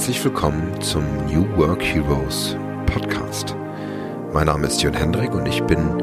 Herzlich 0.00 0.24
willkommen 0.24 0.80
zum 0.80 1.04
New 1.26 1.46
Work 1.58 1.82
Heroes 1.82 2.56
Podcast. 2.86 3.54
Mein 4.32 4.46
Name 4.46 4.66
ist 4.66 4.80
Jörn 4.80 4.94
Hendrik 4.94 5.34
und 5.34 5.44
ich 5.44 5.62
bin 5.64 5.98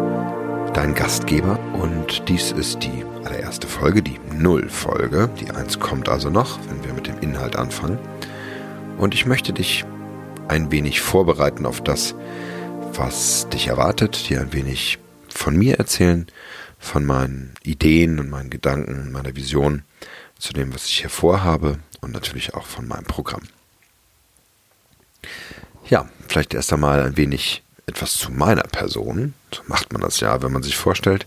dein 0.75 0.93
Gastgeber 0.93 1.57
und 1.73 2.29
dies 2.29 2.51
ist 2.51 2.83
die 2.83 3.03
allererste 3.25 3.65
Folge, 3.65 4.03
die 4.03 4.19
Null-Folge. 4.35 5.31
Die 5.39 5.49
Eins 5.49 5.79
kommt 5.79 6.09
also 6.09 6.29
noch, 6.29 6.59
wenn 6.69 6.83
wir 6.85 6.93
mit 6.93 7.07
dem 7.07 7.17
Inhalt 7.21 7.55
anfangen. 7.55 7.97
Und 8.99 9.15
ich 9.15 9.25
möchte 9.25 9.51
dich 9.51 9.83
ein 10.47 10.71
wenig 10.71 11.01
vorbereiten 11.01 11.65
auf 11.65 11.81
das, 11.81 12.13
was 12.93 13.49
dich 13.49 13.65
erwartet, 13.65 14.29
dir 14.29 14.41
ein 14.41 14.53
wenig 14.53 14.99
von 15.27 15.57
mir 15.57 15.79
erzählen, 15.79 16.27
von 16.77 17.03
meinen 17.03 17.55
Ideen 17.63 18.19
und 18.19 18.29
meinen 18.29 18.51
Gedanken, 18.51 19.11
meiner 19.11 19.35
Vision 19.35 19.81
zu 20.37 20.53
dem, 20.53 20.71
was 20.71 20.85
ich 20.85 20.99
hier 20.99 21.09
vorhabe 21.09 21.79
und 22.01 22.11
natürlich 22.11 22.53
auch 22.53 22.67
von 22.67 22.87
meinem 22.87 23.05
Programm. 23.05 23.41
Ja, 25.89 26.09
vielleicht 26.27 26.53
erst 26.53 26.73
einmal 26.73 27.01
ein 27.01 27.17
wenig 27.17 27.63
etwas 27.85 28.15
zu 28.15 28.31
meiner 28.31 28.63
Person. 28.63 29.33
So 29.53 29.61
macht 29.67 29.93
man 29.93 30.01
das 30.01 30.19
ja, 30.19 30.41
wenn 30.41 30.51
man 30.51 30.63
sich 30.63 30.75
vorstellt. 30.75 31.25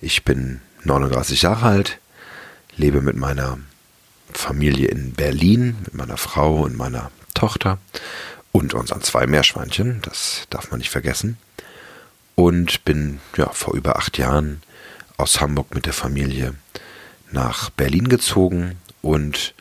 Ich 0.00 0.24
bin 0.24 0.60
39 0.84 1.42
Jahre 1.42 1.66
alt, 1.66 1.98
lebe 2.76 3.00
mit 3.00 3.16
meiner 3.16 3.58
Familie 4.32 4.88
in 4.88 5.12
Berlin, 5.12 5.76
mit 5.84 5.94
meiner 5.94 6.16
Frau 6.16 6.62
und 6.62 6.76
meiner 6.76 7.10
Tochter 7.34 7.78
und 8.52 8.74
unseren 8.74 9.02
zwei 9.02 9.26
Meerschweinchen, 9.26 10.00
das 10.02 10.46
darf 10.50 10.70
man 10.70 10.78
nicht 10.78 10.90
vergessen. 10.90 11.36
Und 12.34 12.84
bin 12.84 13.20
ja 13.36 13.50
vor 13.50 13.74
über 13.74 13.96
acht 13.96 14.18
Jahren 14.18 14.62
aus 15.16 15.40
Hamburg 15.40 15.74
mit 15.74 15.86
der 15.86 15.92
Familie 15.92 16.54
nach 17.30 17.70
Berlin 17.70 18.08
gezogen 18.08 18.78
und 19.02 19.54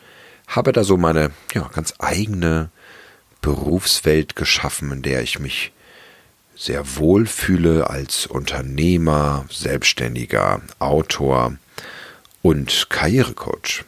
habe 0.48 0.72
da 0.72 0.84
so 0.84 0.98
meine 0.98 1.31
ja, 1.53 1.70
ganz 1.73 1.94
eigene 2.00 2.70
Berufswelt 3.46 4.36
geschaffen, 4.36 4.92
in 4.92 5.02
der 5.04 5.22
ich 5.22 5.38
mich 5.38 5.72
sehr 6.56 6.98
wohl 6.98 7.28
fühle 7.28 7.92
als 7.92 8.26
Unternehmer, 8.26 9.46
Selbstständiger, 9.52 10.64
Autor 10.80 11.56
und 12.42 12.90
Karrierecoach. 12.90 13.84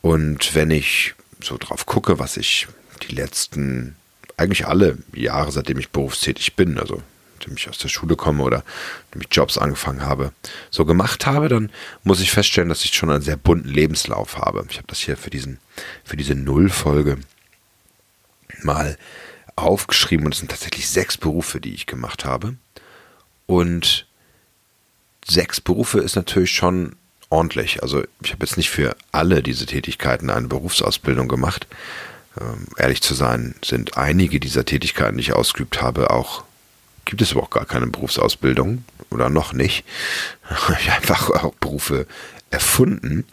Und 0.00 0.54
wenn 0.54 0.70
ich 0.70 1.14
so 1.42 1.58
drauf 1.58 1.84
gucke, 1.84 2.18
was 2.18 2.38
ich 2.38 2.68
die 3.06 3.14
letzten, 3.14 3.96
eigentlich 4.38 4.66
alle 4.66 4.96
Jahre, 5.12 5.52
seitdem 5.52 5.78
ich 5.78 5.90
berufstätig 5.90 6.56
bin, 6.56 6.78
also 6.78 7.02
seitdem 7.34 7.58
ich 7.58 7.68
aus 7.68 7.76
der 7.76 7.88
Schule 7.88 8.16
komme 8.16 8.44
oder 8.44 8.64
seitdem 9.04 9.28
ich 9.28 9.36
Jobs 9.36 9.58
angefangen 9.58 10.06
habe, 10.06 10.32
so 10.70 10.86
gemacht 10.86 11.26
habe, 11.26 11.50
dann 11.50 11.70
muss 12.02 12.22
ich 12.22 12.30
feststellen, 12.30 12.70
dass 12.70 12.86
ich 12.86 12.94
schon 12.94 13.10
einen 13.10 13.20
sehr 13.20 13.36
bunten 13.36 13.68
Lebenslauf 13.68 14.38
habe. 14.38 14.64
Ich 14.70 14.78
habe 14.78 14.88
das 14.88 15.00
hier 15.00 15.18
für 15.18 15.28
diesen, 15.28 15.58
für 16.02 16.16
diese 16.16 16.34
Nullfolge 16.34 17.18
mal 18.62 18.96
aufgeschrieben 19.56 20.26
und 20.26 20.34
es 20.34 20.38
sind 20.40 20.50
tatsächlich 20.50 20.88
sechs 20.88 21.16
Berufe, 21.16 21.60
die 21.60 21.74
ich 21.74 21.86
gemacht 21.86 22.24
habe. 22.24 22.56
Und 23.46 24.06
sechs 25.26 25.60
Berufe 25.60 26.00
ist 26.00 26.16
natürlich 26.16 26.52
schon 26.52 26.96
ordentlich. 27.28 27.82
Also 27.82 28.02
ich 28.22 28.32
habe 28.32 28.44
jetzt 28.44 28.56
nicht 28.56 28.70
für 28.70 28.96
alle 29.10 29.42
diese 29.42 29.66
Tätigkeiten 29.66 30.30
eine 30.30 30.48
Berufsausbildung 30.48 31.28
gemacht. 31.28 31.66
Ähm, 32.40 32.66
ehrlich 32.76 33.02
zu 33.02 33.14
sein, 33.14 33.54
sind 33.64 33.96
einige 33.96 34.40
dieser 34.40 34.64
Tätigkeiten, 34.64 35.16
die 35.16 35.22
ich 35.22 35.32
ausgeübt 35.32 35.82
habe, 35.82 36.10
auch 36.10 36.44
gibt 37.04 37.20
es 37.20 37.32
überhaupt 37.32 37.52
gar 37.52 37.66
keine 37.66 37.88
Berufsausbildung 37.88 38.84
oder 39.10 39.28
noch 39.28 39.52
nicht. 39.52 39.84
Ich 40.80 40.90
habe 40.90 40.96
einfach 40.96 41.30
auch 41.30 41.54
Berufe 41.54 42.06
erfunden 42.50 43.24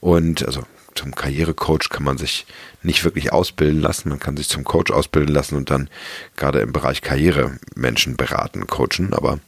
und 0.00 0.44
also 0.44 0.62
zum 0.98 1.14
Karrierecoach 1.14 1.90
kann 1.90 2.02
man 2.02 2.18
sich 2.18 2.44
nicht 2.82 3.04
wirklich 3.04 3.32
ausbilden 3.32 3.80
lassen. 3.80 4.08
Man 4.08 4.18
kann 4.18 4.36
sich 4.36 4.48
zum 4.48 4.64
Coach 4.64 4.90
ausbilden 4.90 5.32
lassen 5.32 5.54
und 5.54 5.70
dann 5.70 5.88
gerade 6.36 6.60
im 6.60 6.72
Bereich 6.72 7.02
Karriere 7.02 7.58
Menschen 7.76 8.16
beraten, 8.16 8.66
coachen. 8.66 9.14
Aber 9.14 9.38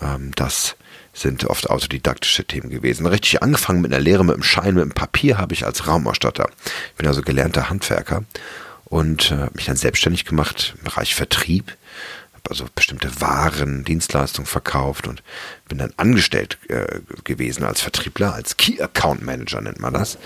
ähm, 0.00 0.32
das 0.34 0.76
sind 1.12 1.44
oft 1.44 1.68
autodidaktische 1.68 2.44
Themen 2.44 2.70
gewesen. 2.70 3.04
Richtig 3.06 3.42
angefangen 3.42 3.82
mit 3.82 3.92
einer 3.92 4.02
Lehre 4.02 4.24
mit 4.24 4.34
einem 4.34 4.42
Schein, 4.42 4.74
mit 4.74 4.82
einem 4.82 4.92
Papier 4.92 5.36
habe 5.36 5.52
ich 5.52 5.66
als 5.66 5.86
Raumausstatter. 5.86 6.48
Ich 6.88 6.94
bin 6.94 7.06
also 7.06 7.20
gelernter 7.20 7.68
Handwerker 7.68 8.24
und 8.86 9.30
äh, 9.30 9.50
mich 9.54 9.66
dann 9.66 9.76
selbstständig 9.76 10.24
gemacht 10.24 10.74
im 10.78 10.84
Bereich 10.84 11.14
Vertrieb 11.14 11.76
also 12.50 12.66
bestimmte 12.74 13.22
Waren, 13.22 13.84
Dienstleistungen 13.84 14.46
verkauft 14.46 15.06
und 15.06 15.22
bin 15.66 15.78
dann 15.78 15.94
angestellt 15.96 16.58
äh, 16.68 17.00
gewesen 17.24 17.64
als 17.64 17.80
Vertriebler, 17.80 18.34
als 18.34 18.58
Key 18.58 18.82
Account 18.82 19.22
Manager 19.22 19.62
nennt 19.62 19.80
man 19.80 19.94
das 19.94 20.18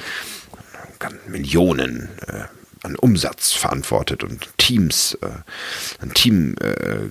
Millionen 1.26 2.08
äh, 2.26 2.44
an 2.82 2.96
Umsatz 2.96 3.52
verantwortet 3.52 4.22
und 4.22 4.48
Teams, 4.58 5.18
äh, 5.20 5.28
ein 6.00 6.14
Team 6.14 6.54
äh, 6.60 7.08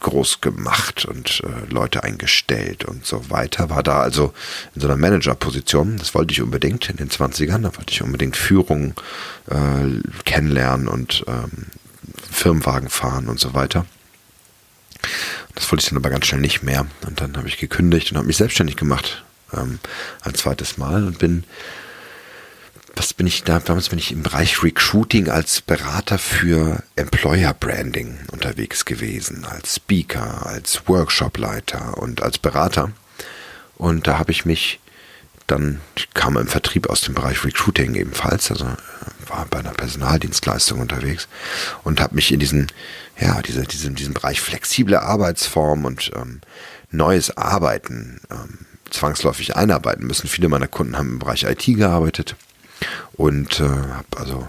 groß 0.00 0.40
gemacht 0.40 1.04
und 1.04 1.42
äh, 1.44 1.72
Leute 1.72 2.02
eingestellt 2.02 2.84
und 2.84 3.04
so 3.04 3.30
weiter. 3.30 3.70
War 3.70 3.82
da 3.82 4.00
also 4.00 4.32
in 4.74 4.80
so 4.80 4.88
einer 4.88 4.96
Managerposition. 4.96 5.98
Das 5.98 6.14
wollte 6.14 6.32
ich 6.32 6.40
unbedingt 6.40 6.88
in 6.88 6.96
den 6.96 7.10
20ern. 7.10 7.62
Da 7.62 7.76
wollte 7.76 7.92
ich 7.92 8.02
unbedingt 8.02 8.36
Führung 8.36 8.94
äh, 9.48 10.00
kennenlernen 10.24 10.88
und 10.88 11.24
ähm, 11.28 11.66
Firmenwagen 12.30 12.88
fahren 12.88 13.28
und 13.28 13.38
so 13.38 13.54
weiter. 13.54 13.84
Das 15.54 15.70
wollte 15.70 15.82
ich 15.82 15.88
dann 15.90 15.98
aber 15.98 16.10
ganz 16.10 16.26
schnell 16.26 16.40
nicht 16.40 16.62
mehr. 16.62 16.86
Und 17.06 17.20
dann 17.20 17.36
habe 17.36 17.48
ich 17.48 17.58
gekündigt 17.58 18.10
und 18.10 18.16
habe 18.16 18.26
mich 18.26 18.38
selbstständig 18.38 18.76
gemacht. 18.76 19.24
Ähm, 19.52 19.80
ein 20.22 20.34
zweites 20.34 20.78
Mal 20.78 21.04
und 21.04 21.18
bin 21.18 21.44
was 22.96 23.14
bin 23.14 23.26
ich 23.26 23.44
da? 23.44 23.58
Damals 23.60 23.88
bin 23.88 23.98
ich 23.98 24.12
im 24.12 24.22
Bereich 24.22 24.62
Recruiting 24.62 25.28
als 25.28 25.60
Berater 25.60 26.18
für 26.18 26.82
Employer 26.96 27.54
Branding 27.54 28.18
unterwegs 28.32 28.84
gewesen, 28.84 29.44
als 29.44 29.76
Speaker, 29.76 30.46
als 30.46 30.86
Workshopleiter 30.86 31.98
und 31.98 32.22
als 32.22 32.38
Berater. 32.38 32.92
Und 33.76 34.06
da 34.06 34.18
habe 34.18 34.32
ich 34.32 34.44
mich 34.44 34.80
dann, 35.46 35.80
ich 35.96 36.12
kam 36.14 36.36
im 36.36 36.46
Vertrieb 36.46 36.88
aus 36.88 37.00
dem 37.00 37.14
Bereich 37.14 37.44
Recruiting 37.44 37.94
ebenfalls, 37.94 38.50
also 38.50 38.66
war 39.26 39.46
bei 39.50 39.58
einer 39.58 39.72
Personaldienstleistung 39.72 40.80
unterwegs 40.80 41.28
und 41.82 42.00
habe 42.00 42.14
mich 42.14 42.30
in 42.32 42.40
diesen, 42.40 42.66
ja, 43.18 43.40
diese, 43.42 43.62
diesen, 43.62 43.94
diesen 43.94 44.14
Bereich 44.14 44.40
flexible 44.40 44.96
Arbeitsform 44.96 45.84
und 45.84 46.10
ähm, 46.14 46.40
neues 46.90 47.36
Arbeiten 47.36 48.20
ähm, 48.30 48.58
zwangsläufig 48.90 49.56
einarbeiten 49.56 50.06
müssen. 50.06 50.28
Viele 50.28 50.48
meiner 50.48 50.68
Kunden 50.68 50.96
haben 50.96 51.10
im 51.10 51.18
Bereich 51.18 51.44
IT 51.44 51.64
gearbeitet 51.64 52.36
und 53.14 53.60
äh, 53.60 53.64
habe 53.64 54.06
also 54.16 54.48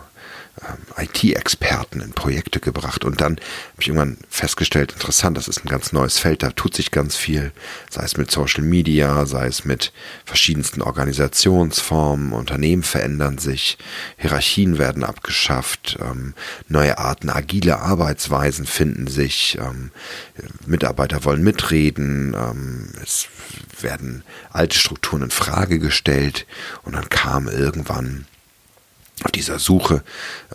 IT-Experten 0.98 2.02
in 2.02 2.12
Projekte 2.12 2.60
gebracht. 2.60 3.04
Und 3.04 3.22
dann 3.22 3.34
habe 3.34 3.82
ich 3.82 3.88
irgendwann 3.88 4.18
festgestellt, 4.30 4.92
interessant, 4.92 5.38
das 5.38 5.48
ist 5.48 5.66
ein 5.66 5.70
ganz 5.70 5.92
neues 5.92 6.20
Feld, 6.20 6.44
da 6.44 6.52
tut 6.52 6.76
sich 6.76 6.92
ganz 6.92 7.16
viel, 7.16 7.52
sei 7.90 8.04
es 8.04 8.18
mit 8.18 8.30
Social 8.30 8.64
Media, 8.64 9.26
sei 9.26 9.48
es 9.48 9.66
mit 9.66 9.92
verschiedensten 10.26 10.82
Organisationsformen, 10.82 12.34
Unternehmen 12.34 12.84
verändern 12.84 13.38
sich, 13.38 13.78
Hierarchien 14.18 14.78
werden 14.78 15.04
abgeschafft, 15.04 15.98
ähm, 16.02 16.34
neue 16.68 16.98
Arten, 16.98 17.30
agile 17.30 17.80
Arbeitsweisen 17.80 18.66
finden 18.66 19.08
sich, 19.08 19.58
ähm, 19.60 19.92
Mitarbeiter 20.66 21.24
wollen 21.26 21.44
mitreden, 21.44 22.36
ähm, 22.36 22.90
es 23.02 23.28
werden 23.82 24.24
alte 24.52 24.78
Strukturen 24.78 25.24
in 25.24 25.32
Frage 25.32 25.80
gestellt. 25.80 26.46
Und 26.84 26.94
dann 26.94 27.10
kam 27.10 27.48
irgendwann 27.48 28.26
auf 29.24 29.32
dieser 29.32 29.59
Suche 29.59 30.04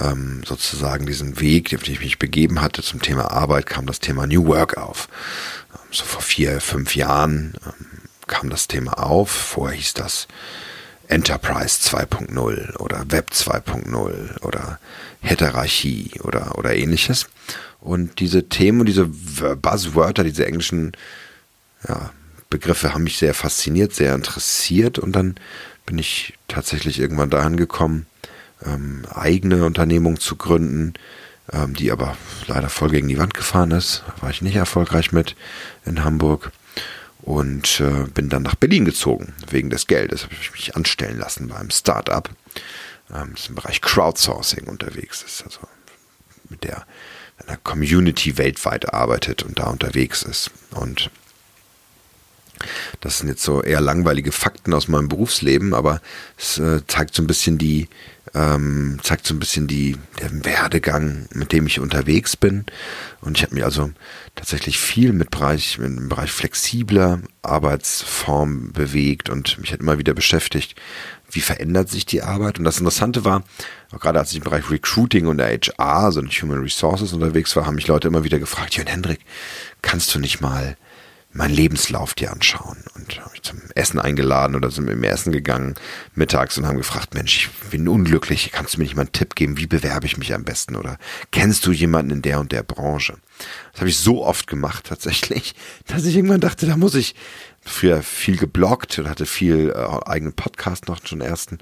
ähm, 0.00 0.43
sozusagen 0.44 1.06
diesen 1.06 1.41
Weg, 1.41 1.71
den 1.71 1.81
ich 1.82 2.00
mich 2.00 2.19
begeben 2.19 2.60
hatte 2.60 2.82
zum 2.82 3.00
Thema 3.00 3.31
Arbeit, 3.31 3.66
kam 3.66 3.87
das 3.87 4.00
Thema 4.00 4.27
New 4.27 4.47
Work 4.47 4.77
auf. 4.77 5.09
Ähm, 5.72 5.81
so 5.91 6.04
vor 6.04 6.22
vier, 6.22 6.60
fünf 6.60 6.97
Jahren 6.97 7.55
ähm, 7.65 7.87
kam 8.26 8.50
das 8.50 8.69
Thema 8.69 8.94
auf. 8.94 9.31
Vorher 9.31 9.76
hieß 9.76 9.94
das 9.94 10.26
Enterprise 11.09 11.81
2.0 11.82 12.76
oder 12.79 13.05
Web 13.11 13.31
2.0 13.32 14.43
oder 14.43 14.79
Heterarchie 15.20 16.11
oder, 16.23 16.58
oder 16.58 16.75
ähnliches. 16.75 17.26
Und 17.81 18.19
diese 18.19 18.49
Themen 18.49 18.81
und 18.81 18.87
diese 18.87 19.06
Buzzwörter, 19.06 20.25
diese 20.25 20.46
englischen 20.46 20.93
ja, 21.87 22.11
Begriffe 22.50 22.94
haben 22.94 23.05
mich 23.05 23.19
sehr 23.19 23.35
fasziniert, 23.35 23.94
sehr 23.94 24.14
interessiert 24.14 24.99
und 24.99 25.12
dann 25.12 25.37
bin 25.85 25.99
ich 25.99 26.35
tatsächlich 26.49 26.99
irgendwann 26.99 27.31
dahin 27.31 27.56
gekommen, 27.56 28.06
ähm, 28.64 29.05
eigene 29.12 29.64
Unternehmung 29.64 30.20
zu 30.20 30.37
gründen, 30.37 30.94
ähm, 31.53 31.75
die 31.75 31.93
aber 31.93 32.17
leider 32.47 32.69
voll 32.69 32.91
gegen 32.91 33.08
die 33.08 33.19
Wand 33.19 33.35
gefahren 33.35 33.70
ist. 33.70 34.05
Da 34.06 34.23
war 34.23 34.31
ich 34.31 34.43
nicht 34.43 34.56
erfolgreich 34.56 35.12
mit 35.12 35.37
in 35.85 36.05
Hamburg 36.05 36.53
und 37.23 37.81
äh, 37.81 38.06
bin 38.14 38.29
dann 38.29 38.43
nach 38.43 38.55
Berlin 38.55 38.85
gezogen 38.85 39.35
wegen 39.50 39.70
des 39.70 39.87
Geldes. 39.87 40.25
Habe 40.25 40.35
ich 40.41 40.53
mich 40.53 40.76
anstellen 40.76 41.19
lassen 41.19 41.49
beim 41.49 41.70
Startup, 41.70 42.29
ähm, 43.14 43.32
das 43.35 43.49
im 43.49 43.56
Bereich 43.56 43.81
Crowdsourcing 43.81 44.67
unterwegs 44.67 45.23
ist, 45.23 45.43
also 45.44 45.61
mit 46.49 46.64
der 46.64 46.87
einer 47.44 47.59
Community 47.59 48.38
weltweit 48.38 48.94
arbeitet 48.94 49.43
und 49.43 49.59
da 49.59 49.64
unterwegs 49.64 50.23
ist 50.23 50.50
und 50.70 51.11
Das 53.00 53.19
sind 53.19 53.29
jetzt 53.29 53.43
so 53.43 53.62
eher 53.62 53.81
langweilige 53.81 54.32
Fakten 54.32 54.73
aus 54.75 54.88
meinem 54.88 55.08
Berufsleben, 55.08 55.75
aber 55.75 56.00
es 56.38 56.58
äh, 56.58 56.87
zeigt 56.87 57.14
so 57.14 57.23
ein 57.23 57.26
bisschen 57.26 57.58
die, 57.58 57.88
ähm, 58.35 58.99
zeigt 59.03 59.26
so 59.26 59.35
ein 59.35 59.38
bisschen 59.38 59.67
die, 59.67 59.97
den 60.20 60.44
Werdegang, 60.44 61.26
mit 61.32 61.53
dem 61.53 61.67
ich 61.67 61.81
unterwegs 61.81 62.37
bin. 62.37 62.64
Und 63.20 63.38
ich 63.38 63.43
habe 63.43 63.55
mich 63.55 63.64
also 63.64 63.91
tatsächlich 64.35 64.79
viel 64.79 65.12
mit 65.12 65.31
Bereich, 65.31 65.79
im 65.79 66.08
Bereich 66.08 66.31
flexibler 66.31 67.20
Arbeitsform 67.43 68.73
bewegt 68.73 69.31
und 69.31 69.59
mich 69.59 69.73
hat 69.73 69.81
immer 69.81 69.99
wieder 69.99 70.14
beschäftigt, 70.14 70.75
wie 71.31 71.41
verändert 71.41 71.88
sich 71.88 72.06
die 72.06 72.23
Arbeit. 72.23 72.59
Und 72.59 72.64
das 72.64 72.79
Interessante 72.79 73.25
war, 73.25 73.43
auch 73.93 74.00
gerade 74.00 74.19
als 74.19 74.31
ich 74.31 74.38
im 74.38 74.44
Bereich 74.44 74.70
Recruiting 74.70 75.26
und 75.26 75.41
HR, 75.41 75.75
also 75.79 76.20
in 76.20 76.29
Human 76.29 76.61
Resources 76.61 77.12
unterwegs 77.12 77.56
war, 77.56 77.67
haben 77.67 77.76
mich 77.76 77.88
Leute 77.88 78.09
immer 78.09 78.25
wieder 78.25 78.38
gefragt, 78.38 78.76
Jörn 78.76 78.87
Hendrik, 78.87 79.20
kannst 79.82 80.14
du 80.14 80.19
nicht 80.19 80.41
mal 80.41 80.76
meinen 81.37 81.55
Lebenslauf 81.55 82.15
dir 82.15 82.33
anschauen. 82.33 82.79
Und 82.94 83.21
habe 83.21 83.35
ich 83.35 83.43
zum 83.43 83.61
Essen 83.75 84.00
eingeladen 84.00 84.56
oder 84.56 84.71
sind 84.71 84.87
mit 84.87 84.99
mir 84.99 85.11
essen 85.11 85.33
gegangen 85.33 85.75
mittags 86.15 86.59
und 86.59 86.67
haben 86.67 86.79
gefragt, 86.79 87.15
Mensch, 87.15 87.50
ich 87.62 87.71
bin 87.71 87.88
unglücklich, 87.88 88.50
kannst 88.53 88.75
du 88.75 88.79
mir 88.79 88.85
nicht 88.85 88.97
mal 88.97 89.03
einen 89.03 89.12
Tipp 89.12 89.35
geben, 89.35 89.59
wie 89.59 89.67
bewerbe 89.67 90.06
ich 90.06 90.17
mich 90.17 90.35
am 90.35 90.44
besten 90.44 90.77
oder 90.77 90.99
kennst 91.31 91.67
du 91.67 91.73
jemanden 91.73 92.11
in 92.11 92.23
der 92.23 92.41
und 92.41 92.53
der 92.53 92.62
Branche? 92.62 93.19
Das 93.73 93.81
habe 93.81 93.91
ich 93.91 93.99
so 93.99 94.25
oft 94.25 94.47
gemacht 94.47 94.87
tatsächlich, 94.87 95.55
dass 95.87 96.05
ich 96.05 96.17
irgendwann 96.17 96.41
dachte, 96.41 96.67
da 96.67 96.77
muss 96.77 96.94
ich 96.94 97.15
früher 97.66 98.02
viel 98.02 98.36
gebloggt 98.36 98.98
und 98.98 99.08
hatte 99.08 99.26
viel 99.26 99.70
äh, 99.70 100.08
eigenen 100.08 100.32
Podcast 100.32 100.88
noch 100.88 101.04
schon 101.04 101.20
ersten. 101.20 101.58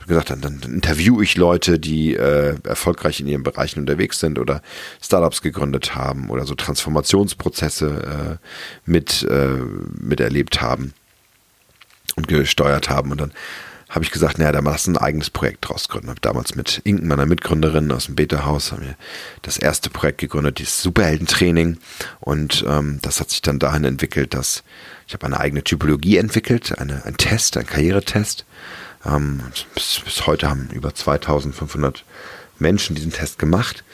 Und 0.00 0.08
gesagt, 0.08 0.30
dann, 0.30 0.40
dann 0.40 0.60
interviewe 0.62 1.22
ich 1.22 1.36
Leute, 1.36 1.78
die 1.78 2.14
äh, 2.14 2.56
erfolgreich 2.64 3.20
in 3.20 3.26
ihren 3.26 3.42
Bereichen 3.42 3.80
unterwegs 3.80 4.18
sind 4.20 4.38
oder 4.38 4.62
Startups 5.00 5.42
gegründet 5.42 5.94
haben 5.94 6.30
oder 6.30 6.46
so 6.46 6.54
Transformationsprozesse 6.54 8.38
äh, 8.40 8.90
mit 8.90 9.22
äh, 9.24 9.58
miterlebt 10.00 10.62
haben 10.62 10.94
und 12.16 12.26
gesteuert 12.26 12.88
haben. 12.88 13.10
Und 13.10 13.20
dann 13.20 13.32
habe 13.94 14.04
ich 14.04 14.10
gesagt, 14.10 14.38
naja, 14.38 14.50
da 14.50 14.58
lass 14.58 14.88
ein 14.88 14.96
eigenes 14.96 15.30
Projekt 15.30 15.68
draus 15.68 15.88
gründen. 15.88 16.10
Habe 16.10 16.20
damals 16.20 16.56
mit 16.56 16.80
Inken, 16.82 17.06
meiner 17.06 17.26
Mitgründerin 17.26 17.92
aus 17.92 18.06
dem 18.06 18.16
Beta-Haus, 18.16 18.72
haben 18.72 18.82
wir 18.82 18.96
das 19.42 19.56
erste 19.56 19.88
Projekt 19.88 20.18
gegründet, 20.18 20.58
dieses 20.58 20.82
Superheldentraining. 20.82 21.78
Und 22.18 22.64
ähm, 22.66 22.98
das 23.02 23.20
hat 23.20 23.30
sich 23.30 23.40
dann 23.40 23.60
dahin 23.60 23.84
entwickelt, 23.84 24.34
dass 24.34 24.64
ich 25.06 25.14
habe 25.14 25.26
eine 25.26 25.38
eigene 25.38 25.62
Typologie 25.62 26.16
entwickelt, 26.16 26.76
eine, 26.76 27.04
ein 27.04 27.16
Test, 27.16 27.56
ein 27.56 27.66
Karrieretest. 27.66 28.44
Ähm, 29.06 29.40
bis, 29.74 30.00
bis 30.04 30.26
heute 30.26 30.50
haben 30.50 30.70
über 30.72 30.92
2500 30.92 32.04
Menschen 32.58 32.96
diesen 32.96 33.12
Test 33.12 33.38
gemacht. 33.38 33.84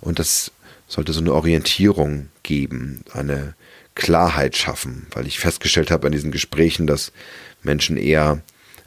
Und 0.00 0.20
das 0.20 0.52
sollte 0.86 1.12
so 1.12 1.20
eine 1.20 1.32
Orientierung 1.32 2.28
geben, 2.44 3.02
eine 3.12 3.54
Klarheit 3.96 4.56
schaffen, 4.56 5.08
weil 5.10 5.26
ich 5.26 5.40
festgestellt 5.40 5.90
habe 5.90 6.06
an 6.06 6.12
diesen 6.12 6.30
Gesprächen, 6.30 6.86
dass 6.86 7.10
Menschen 7.64 7.96
eher 7.96 8.40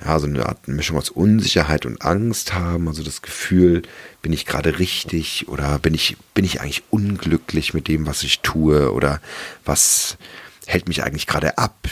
ja, 0.03 0.19
so 0.19 0.27
eine 0.27 0.45
Art 0.47 0.67
Mischung 0.67 0.97
aus 0.97 1.09
Unsicherheit 1.09 1.85
und 1.85 2.01
Angst 2.01 2.53
haben, 2.53 2.87
also 2.87 3.03
das 3.03 3.21
Gefühl, 3.21 3.83
bin 4.21 4.33
ich 4.33 4.45
gerade 4.45 4.79
richtig 4.79 5.47
oder 5.47 5.79
bin 5.79 5.93
ich, 5.93 6.17
bin 6.33 6.45
ich 6.45 6.61
eigentlich 6.61 6.83
unglücklich 6.89 7.73
mit 7.73 7.87
dem, 7.87 8.07
was 8.07 8.23
ich 8.23 8.39
tue 8.39 8.91
oder 8.91 9.21
was 9.63 10.17
hält 10.65 10.87
mich 10.87 11.03
eigentlich 11.03 11.27
gerade 11.27 11.57
ab, 11.57 11.87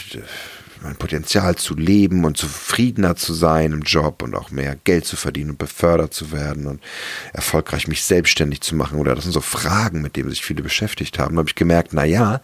mein 0.82 0.96
Potenzial 0.96 1.56
zu 1.56 1.76
leben 1.76 2.24
und 2.24 2.36
zufriedener 2.36 3.14
zu 3.14 3.34
sein 3.34 3.72
im 3.72 3.82
Job 3.82 4.22
und 4.22 4.34
auch 4.34 4.50
mehr 4.50 4.76
Geld 4.84 5.04
zu 5.04 5.16
verdienen 5.16 5.50
und 5.50 5.58
befördert 5.58 6.14
zu 6.14 6.32
werden 6.32 6.66
und 6.66 6.80
erfolgreich 7.32 7.86
mich 7.86 8.02
selbstständig 8.02 8.62
zu 8.62 8.74
machen 8.74 8.98
oder 8.98 9.14
das 9.14 9.24
sind 9.24 9.32
so 9.34 9.42
Fragen, 9.42 10.00
mit 10.00 10.16
denen 10.16 10.30
sich 10.30 10.42
viele 10.42 10.62
beschäftigt 10.62 11.18
haben. 11.18 11.34
Da 11.34 11.40
habe 11.40 11.50
ich 11.50 11.54
gemerkt, 11.54 11.90
na 11.92 12.04
ja, 12.04 12.40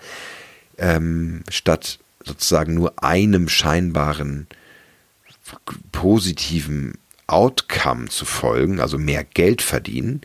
ähm, 0.79 1.43
statt 1.49 1.99
sozusagen 2.25 2.75
nur 2.75 3.03
einem 3.03 3.49
scheinbaren 3.49 4.47
positiven 5.93 6.99
Outcome 7.27 8.09
zu 8.09 8.25
folgen, 8.25 8.81
also 8.81 8.99
mehr 8.99 9.25
Geld 9.25 9.63
verdienen, 9.63 10.21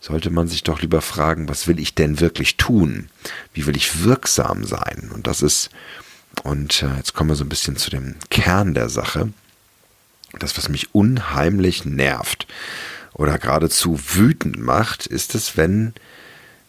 sollte 0.00 0.30
man 0.30 0.48
sich 0.48 0.62
doch 0.62 0.82
lieber 0.82 1.00
fragen, 1.00 1.48
was 1.48 1.66
will 1.66 1.78
ich 1.80 1.94
denn 1.94 2.20
wirklich 2.20 2.56
tun? 2.56 3.08
Wie 3.52 3.66
will 3.66 3.76
ich 3.76 4.04
wirksam 4.04 4.64
sein? 4.64 5.10
Und 5.12 5.26
das 5.26 5.42
ist, 5.42 5.70
und 6.42 6.82
äh, 6.82 6.96
jetzt 6.96 7.14
kommen 7.14 7.30
wir 7.30 7.36
so 7.36 7.44
ein 7.44 7.48
bisschen 7.48 7.76
zu 7.76 7.90
dem 7.90 8.16
Kern 8.30 8.74
der 8.74 8.88
Sache. 8.88 9.32
Das, 10.38 10.56
was 10.58 10.68
mich 10.68 10.94
unheimlich 10.94 11.84
nervt 11.84 12.46
oder 13.14 13.38
geradezu 13.38 13.98
wütend 14.14 14.58
macht, 14.58 15.06
ist 15.06 15.34
es, 15.34 15.56
wenn, 15.56 15.94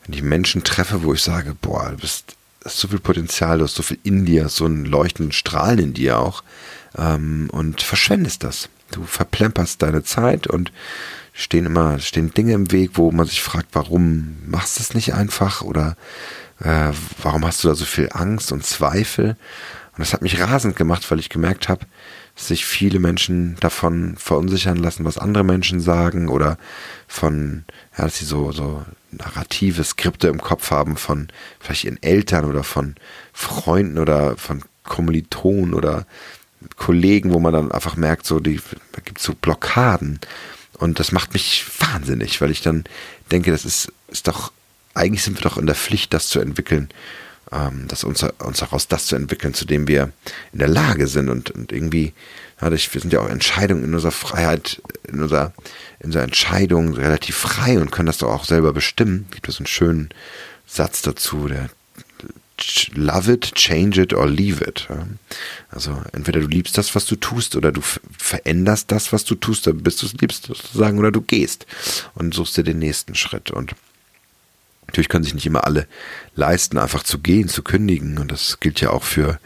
wenn 0.06 0.16
ich 0.16 0.22
Menschen 0.22 0.64
treffe, 0.64 1.04
wo 1.04 1.14
ich 1.14 1.22
sage, 1.22 1.56
boah, 1.60 1.90
du 1.90 1.98
bist, 1.98 2.36
hast 2.64 2.78
so 2.78 2.88
viel 2.88 3.00
Potenzial, 3.00 3.58
du 3.58 3.66
hast 3.66 3.76
so 3.76 3.84
viel 3.84 4.00
in 4.04 4.26
dir, 4.26 4.50
so 4.50 4.66
einen 4.66 4.86
leuchtenden 4.86 5.32
Strahlen 5.32 5.80
in 5.80 5.94
dir 5.94 6.20
auch 6.20 6.44
ähm, 6.98 7.50
und 7.52 7.82
verschwendest 7.82 8.44
das. 8.44 8.70
Du 8.92 9.04
verplemperst 9.04 9.82
deine 9.82 10.04
Zeit 10.04 10.48
und 10.48 10.72
stehen 11.34 11.66
immer, 11.66 12.00
stehen 12.00 12.34
Dinge 12.34 12.54
im 12.54 12.72
Weg, 12.72 12.92
wo 12.94 13.12
man 13.12 13.26
sich 13.26 13.42
fragt, 13.42 13.70
warum 13.74 14.38
machst 14.46 14.78
du 14.78 14.84
es 14.84 14.94
nicht 14.94 15.14
einfach 15.14 15.62
oder 15.62 15.98
äh, 16.60 16.92
warum 17.22 17.46
hast 17.46 17.64
du 17.64 17.68
da 17.68 17.76
so 17.76 17.86
viel 17.86 18.10
Angst 18.14 18.52
und 18.52 18.66
Zweifel? 18.66 19.36
Und 19.94 20.00
das 20.00 20.14
hat 20.14 20.22
mich 20.22 20.40
rasend 20.40 20.76
gemacht, 20.76 21.10
weil 21.10 21.20
ich 21.20 21.30
gemerkt 21.30 21.70
habe, 21.70 21.86
dass 22.36 22.50
sich 22.50 22.66
viele 22.66 23.00
Menschen 23.00 23.56
davon 23.60 24.16
verunsichern 24.18 24.78
lassen, 24.78 25.06
was 25.06 25.18
andere 25.18 25.46
Menschen 25.46 25.80
sagen 25.80 26.28
oder 26.28 26.58
von, 27.08 27.64
ja, 27.98 28.04
dass 28.04 28.18
sie 28.18 28.26
so, 28.26 28.52
so 28.52 28.86
narrative 29.12 29.84
Skripte 29.84 30.28
im 30.28 30.42
Kopf 30.42 30.72
haben 30.72 30.98
von 30.98 31.30
vielleicht 31.60 31.86
ihren 31.86 32.02
Eltern 32.04 32.46
oder 32.46 32.64
von 32.64 32.96
Freunden 33.32 33.98
oder 33.98 34.36
von 34.38 34.64
Kommilitonen 34.84 35.74
oder 35.74 36.06
Kollegen, 36.78 37.34
wo 37.34 37.40
man 37.40 37.54
dann 37.54 37.72
einfach 37.72 37.96
merkt, 37.96 38.26
so, 38.26 38.40
die, 38.40 38.60
da 38.92 39.02
gibt 39.04 39.20
es 39.20 39.24
so 39.24 39.34
Blockaden. 39.34 40.20
Und 40.78 41.00
das 41.00 41.12
macht 41.12 41.34
mich 41.34 41.66
wahnsinnig, 41.80 42.42
weil 42.42 42.52
ich 42.52 42.62
dann 42.62 42.84
denke, 43.32 43.52
das 43.52 43.66
ist, 43.66 43.92
ist 44.08 44.28
doch, 44.28 44.52
eigentlich 44.94 45.24
sind 45.24 45.38
wir 45.38 45.50
doch 45.50 45.58
in 45.58 45.66
der 45.66 45.76
Pflicht, 45.76 46.14
das 46.14 46.28
zu 46.28 46.40
entwickeln, 46.40 46.90
ähm, 47.52 47.86
das 47.88 48.04
uns, 48.04 48.24
uns 48.24 48.60
daraus 48.60 48.88
das 48.88 49.06
zu 49.06 49.16
entwickeln, 49.16 49.54
zu 49.54 49.66
dem 49.66 49.88
wir 49.88 50.12
in 50.52 50.60
der 50.60 50.68
Lage 50.68 51.08
sind 51.08 51.30
und, 51.30 51.52
und 51.52 51.72
irgendwie, 51.72 52.14
dadurch, 52.60 52.94
wir 52.94 53.02
sind 53.02 53.14
ja 53.14 53.22
auch 53.22 53.30
Entscheidungen 53.30 53.84
in 53.84 53.94
unserer 53.94 54.12
Freiheit, 54.12 54.82
in 55.08 55.22
unserer, 55.22 55.54
in 56.00 56.08
unserer 56.08 56.24
Entscheidung 56.24 56.94
relativ 56.94 57.36
frei 57.36 57.80
und 57.80 57.92
können 57.92 58.08
das 58.08 58.18
doch 58.18 58.30
auch 58.30 58.46
selber 58.46 58.74
bestimmen. 58.74 59.28
Gibt 59.32 59.48
es 59.48 59.60
einen 59.60 59.68
schönen 59.68 60.10
Satz 60.68 61.02
dazu, 61.02 61.48
der 61.48 61.70
love 62.96 63.32
it, 63.32 63.54
change 63.56 64.00
it 64.00 64.14
or 64.14 64.28
leave 64.28 64.62
it. 64.62 64.88
Also 65.70 66.02
entweder 66.14 66.40
du 66.42 66.48
liebst 66.48 66.78
das, 66.78 66.96
was 66.96 67.06
du 67.06 67.16
tust, 67.16 67.56
oder 67.56 67.72
du 67.72 67.82
veränderst 67.82 68.92
das, 68.92 69.12
was 69.12 69.26
du 69.26 69.36
tust, 69.36 69.68
dann 69.68 69.84
du 69.84 69.90
es 69.90 70.14
liebst 70.14 70.46
sozusagen, 70.46 71.00
oder 71.00 71.12
du 71.12 71.22
gehst 71.22 71.66
und 72.14 72.34
suchst 72.34 72.58
dir 72.58 72.64
den 72.64 72.80
nächsten 72.80 73.16
Schritt. 73.16 73.52
Und 73.52 73.76
natürlich 74.88 75.10
können 75.10 75.24
sich 75.24 75.34
nicht 75.34 75.46
immer 75.46 75.66
alle 75.66 75.88
leisten, 76.36 76.78
einfach 76.78 77.04
zu 77.04 77.20
gehen, 77.20 77.50
zu 77.50 77.64
kündigen. 77.64 78.18
Und 78.18 78.32
das 78.32 78.60
gilt 78.60 78.82
ja 78.82 78.92
auch 78.92 79.04
für, 79.04 79.40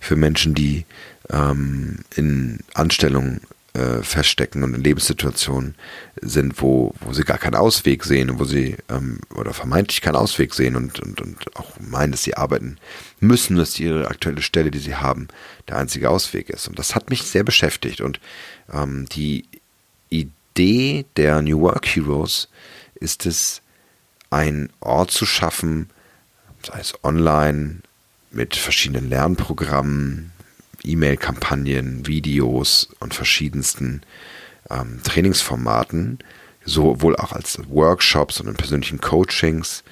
für 0.00 0.16
Menschen, 0.16 0.54
die 0.54 0.84
ähm, 1.30 1.98
in 2.14 2.60
Anstellungen 2.74 3.40
äh, 3.74 4.02
feststecken 4.02 4.62
und 4.62 4.74
in 4.74 4.82
Lebenssituationen 4.82 5.74
sind, 6.20 6.60
wo, 6.60 6.94
wo 7.00 7.12
sie 7.12 7.24
gar 7.24 7.38
keinen 7.38 7.54
Ausweg 7.54 8.04
sehen 8.04 8.30
und 8.30 8.38
wo 8.38 8.44
sie 8.44 8.76
ähm, 8.88 9.20
oder 9.34 9.54
vermeintlich 9.54 10.00
keinen 10.00 10.16
Ausweg 10.16 10.54
sehen 10.54 10.76
und, 10.76 11.00
und, 11.00 11.20
und 11.20 11.56
auch 11.56 11.72
meinen, 11.80 12.12
dass 12.12 12.22
sie 12.22 12.36
arbeiten 12.36 12.76
müssen, 13.20 13.56
dass 13.56 13.78
ihre 13.78 14.08
aktuelle 14.08 14.42
Stelle, 14.42 14.70
die 14.70 14.78
sie 14.78 14.96
haben, 14.96 15.28
der 15.68 15.78
einzige 15.78 16.10
Ausweg 16.10 16.50
ist. 16.50 16.68
Und 16.68 16.78
das 16.78 16.94
hat 16.94 17.10
mich 17.10 17.22
sehr 17.22 17.44
beschäftigt. 17.44 18.00
Und 18.00 18.20
ähm, 18.72 19.06
die 19.10 19.46
Idee 20.10 21.06
der 21.16 21.40
New 21.40 21.60
Work 21.60 21.86
Heroes 21.86 22.48
ist 22.94 23.26
es, 23.26 23.62
einen 24.30 24.70
Ort 24.80 25.10
zu 25.10 25.26
schaffen, 25.26 25.90
sei 26.66 26.80
es 26.80 26.94
online, 27.04 27.80
mit 28.30 28.56
verschiedenen 28.56 29.10
Lernprogrammen, 29.10 30.31
E-Mail-Kampagnen, 30.84 32.06
Videos 32.06 32.88
und 33.00 33.14
verschiedensten 33.14 34.02
ähm, 34.70 35.00
Trainingsformaten, 35.02 36.18
sowohl 36.64 37.16
auch 37.16 37.32
als 37.32 37.58
Workshops 37.68 38.40
und 38.40 38.48
in 38.48 38.54
persönlichen 38.54 39.00
Coachings, 39.00 39.84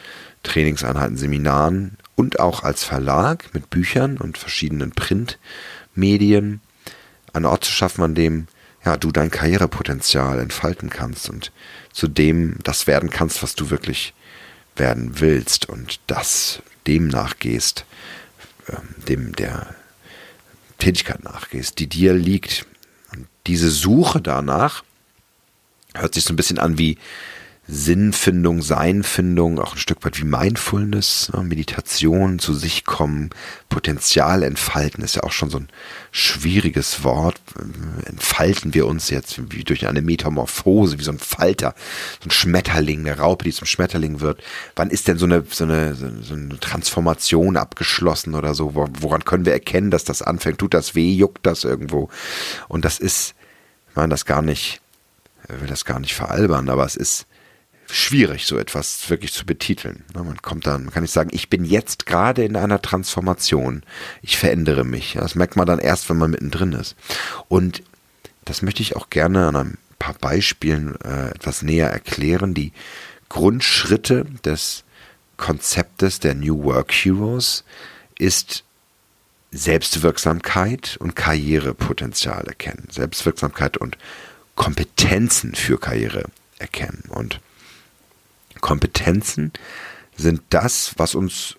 Trainingseinheiten, 0.42 1.16
Seminaren 1.16 1.98
und 2.14 2.40
auch 2.40 2.62
als 2.62 2.84
Verlag 2.84 3.52
mit 3.52 3.70
Büchern 3.70 4.18
und 4.18 4.38
verschiedenen 4.38 4.92
Printmedien 4.92 6.60
einen 7.32 7.44
Ort 7.44 7.64
zu 7.64 7.72
schaffen, 7.72 8.02
an 8.02 8.14
dem 8.14 8.46
ja, 8.84 8.96
du 8.96 9.10
dein 9.12 9.30
Karrierepotenzial 9.30 10.40
entfalten 10.40 10.90
kannst 10.90 11.28
und 11.28 11.52
zu 11.92 12.08
dem 12.08 12.56
das 12.62 12.86
werden 12.86 13.10
kannst, 13.10 13.42
was 13.42 13.54
du 13.54 13.70
wirklich 13.70 14.14
werden 14.76 15.20
willst 15.20 15.68
und 15.68 16.00
das 16.06 16.62
dem 16.86 17.08
nachgehst, 17.08 17.84
ähm, 18.68 18.88
dem 19.06 19.32
der 19.36 19.74
Tätigkeit 20.80 21.22
nachgehst, 21.22 21.78
die 21.78 21.86
dir 21.86 22.12
liegt. 22.12 22.66
Und 23.12 23.28
diese 23.46 23.70
Suche 23.70 24.20
danach 24.20 24.82
hört 25.94 26.14
sich 26.14 26.24
so 26.24 26.32
ein 26.32 26.36
bisschen 26.36 26.58
an 26.58 26.78
wie 26.78 26.98
Sinnfindung, 27.72 28.62
Seinfindung, 28.62 29.60
auch 29.60 29.74
ein 29.74 29.78
Stück 29.78 30.04
weit 30.04 30.18
wie 30.18 30.24
Mindfulness, 30.24 31.30
ne, 31.32 31.44
Meditation, 31.44 32.40
zu 32.40 32.52
sich 32.52 32.84
kommen, 32.84 33.30
Potenzial 33.68 34.42
entfalten, 34.42 35.04
ist 35.04 35.14
ja 35.14 35.22
auch 35.22 35.30
schon 35.30 35.50
so 35.50 35.58
ein 35.58 35.68
schwieriges 36.10 37.04
Wort. 37.04 37.40
Entfalten 38.06 38.74
wir 38.74 38.86
uns 38.86 39.08
jetzt 39.10 39.52
wie 39.52 39.62
durch 39.62 39.86
eine 39.86 40.02
Metamorphose, 40.02 40.98
wie 40.98 41.04
so 41.04 41.12
ein 41.12 41.20
Falter, 41.20 41.74
so 42.20 42.26
ein 42.26 42.32
Schmetterling, 42.32 43.00
eine 43.00 43.18
Raupe, 43.18 43.44
die 43.44 43.52
zum 43.52 43.68
Schmetterling 43.68 44.20
wird. 44.20 44.42
Wann 44.74 44.90
ist 44.90 45.06
denn 45.06 45.18
so 45.18 45.26
eine, 45.26 45.44
so 45.48 45.62
eine, 45.62 45.94
so 45.94 46.34
eine 46.34 46.58
Transformation 46.58 47.56
abgeschlossen 47.56 48.34
oder 48.34 48.54
so? 48.54 48.74
Woran 48.74 49.24
können 49.24 49.44
wir 49.44 49.52
erkennen, 49.52 49.92
dass 49.92 50.02
das 50.02 50.22
anfängt? 50.22 50.58
Tut 50.58 50.74
das 50.74 50.96
weh? 50.96 51.12
Juckt 51.12 51.46
das 51.46 51.62
irgendwo? 51.62 52.08
Und 52.66 52.84
das 52.84 52.98
ist, 52.98 53.34
ich 53.90 53.96
meine 53.96 54.08
das 54.08 54.24
gar 54.24 54.42
nicht, 54.42 54.80
will 55.46 55.68
das 55.68 55.84
gar 55.84 56.00
nicht 56.00 56.14
veralbern, 56.14 56.68
aber 56.68 56.84
es 56.84 56.96
ist 56.96 57.26
schwierig, 57.92 58.46
so 58.46 58.58
etwas 58.58 59.08
wirklich 59.10 59.32
zu 59.32 59.44
betiteln. 59.44 60.04
Man 60.14 60.40
kommt 60.42 60.66
dann, 60.66 60.84
man 60.84 60.94
kann 60.94 61.02
nicht 61.02 61.12
sagen, 61.12 61.30
ich 61.32 61.48
bin 61.48 61.64
jetzt 61.64 62.06
gerade 62.06 62.44
in 62.44 62.56
einer 62.56 62.80
Transformation. 62.82 63.82
Ich 64.22 64.38
verändere 64.38 64.84
mich. 64.84 65.14
Das 65.14 65.34
merkt 65.34 65.56
man 65.56 65.66
dann 65.66 65.78
erst, 65.78 66.08
wenn 66.08 66.18
man 66.18 66.30
mittendrin 66.30 66.72
ist. 66.72 66.96
Und 67.48 67.82
das 68.44 68.62
möchte 68.62 68.82
ich 68.82 68.96
auch 68.96 69.10
gerne 69.10 69.46
an 69.46 69.56
ein 69.56 69.78
paar 69.98 70.14
Beispielen 70.14 70.96
äh, 71.02 71.30
etwas 71.30 71.62
näher 71.62 71.90
erklären. 71.90 72.54
Die 72.54 72.72
Grundschritte 73.28 74.26
des 74.44 74.84
Konzeptes 75.36 76.20
der 76.20 76.34
New 76.34 76.64
Work 76.64 76.92
Heroes 76.92 77.64
ist 78.18 78.64
Selbstwirksamkeit 79.52 80.96
und 81.00 81.16
Karrierepotenzial 81.16 82.46
erkennen. 82.46 82.88
Selbstwirksamkeit 82.90 83.76
und 83.76 83.96
Kompetenzen 84.54 85.54
für 85.54 85.78
Karriere 85.78 86.24
erkennen. 86.58 87.04
Und 87.08 87.40
Kompetenzen 88.60 89.52
sind 90.16 90.42
das, 90.50 90.94
was 90.96 91.14
uns, 91.14 91.56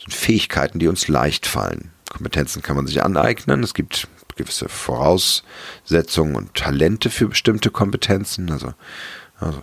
sind 0.00 0.14
Fähigkeiten, 0.14 0.78
die 0.78 0.88
uns 0.88 1.08
leicht 1.08 1.46
fallen. 1.46 1.92
Kompetenzen 2.10 2.62
kann 2.62 2.76
man 2.76 2.86
sich 2.86 3.02
aneignen. 3.02 3.62
Es 3.62 3.74
gibt 3.74 4.08
gewisse 4.36 4.68
Voraussetzungen 4.68 6.36
und 6.36 6.54
Talente 6.54 7.10
für 7.10 7.28
bestimmte 7.28 7.70
Kompetenzen. 7.70 8.50
Also, 8.50 8.74
also 9.38 9.60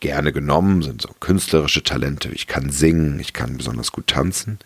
gerne 0.00 0.32
genommen 0.32 0.82
sind 0.82 1.02
so 1.02 1.10
künstlerische 1.20 1.82
Talente. 1.82 2.28
Ich 2.30 2.46
kann 2.46 2.70
singen, 2.70 3.18
ich 3.20 3.32
kann 3.32 3.56
besonders 3.56 3.92
gut 3.92 4.08
tanzen. 4.08 4.58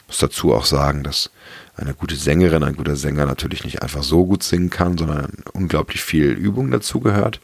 Ich 0.00 0.08
muss 0.08 0.18
dazu 0.18 0.54
auch 0.54 0.64
sagen, 0.64 1.02
dass 1.02 1.30
eine 1.74 1.94
gute 1.94 2.16
Sängerin, 2.16 2.62
ein 2.62 2.76
guter 2.76 2.96
Sänger 2.96 3.24
natürlich 3.24 3.64
nicht 3.64 3.80
einfach 3.82 4.02
so 4.02 4.26
gut 4.26 4.42
singen 4.42 4.68
kann, 4.68 4.98
sondern 4.98 5.32
unglaublich 5.54 6.02
viel 6.02 6.30
Übung 6.32 6.70
dazu 6.70 7.00
gehört. 7.00 7.40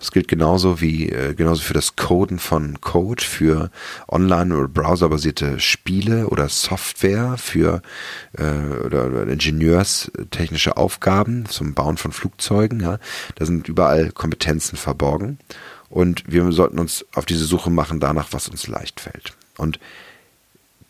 Das 0.00 0.10
gilt 0.10 0.26
genauso 0.26 0.80
wie 0.80 1.10
äh, 1.10 1.34
genauso 1.34 1.62
für 1.62 1.74
das 1.74 1.94
Coden 1.94 2.40
von 2.40 2.80
Code 2.80 3.22
für 3.22 3.70
online- 4.08 4.56
oder 4.56 4.68
browserbasierte 4.68 5.60
Spiele 5.60 6.26
oder 6.28 6.48
Software 6.48 7.36
für 7.38 7.82
äh, 8.36 8.84
oder, 8.84 9.06
oder 9.06 9.28
ingenieurstechnische 9.28 10.76
Aufgaben 10.76 11.46
zum 11.46 11.74
Bauen 11.74 11.98
von 11.98 12.10
Flugzeugen. 12.10 12.80
Ja, 12.80 12.98
da 13.36 13.46
sind 13.46 13.68
überall 13.68 14.10
Kompetenzen 14.10 14.76
verborgen 14.76 15.38
und 15.90 16.24
wir 16.26 16.50
sollten 16.52 16.78
uns 16.78 17.04
auf 17.14 17.26
diese 17.26 17.44
Suche 17.44 17.70
machen 17.70 18.00
danach, 18.00 18.28
was 18.32 18.48
uns 18.48 18.66
leicht 18.66 19.00
fällt. 19.00 19.32
Und 19.56 19.78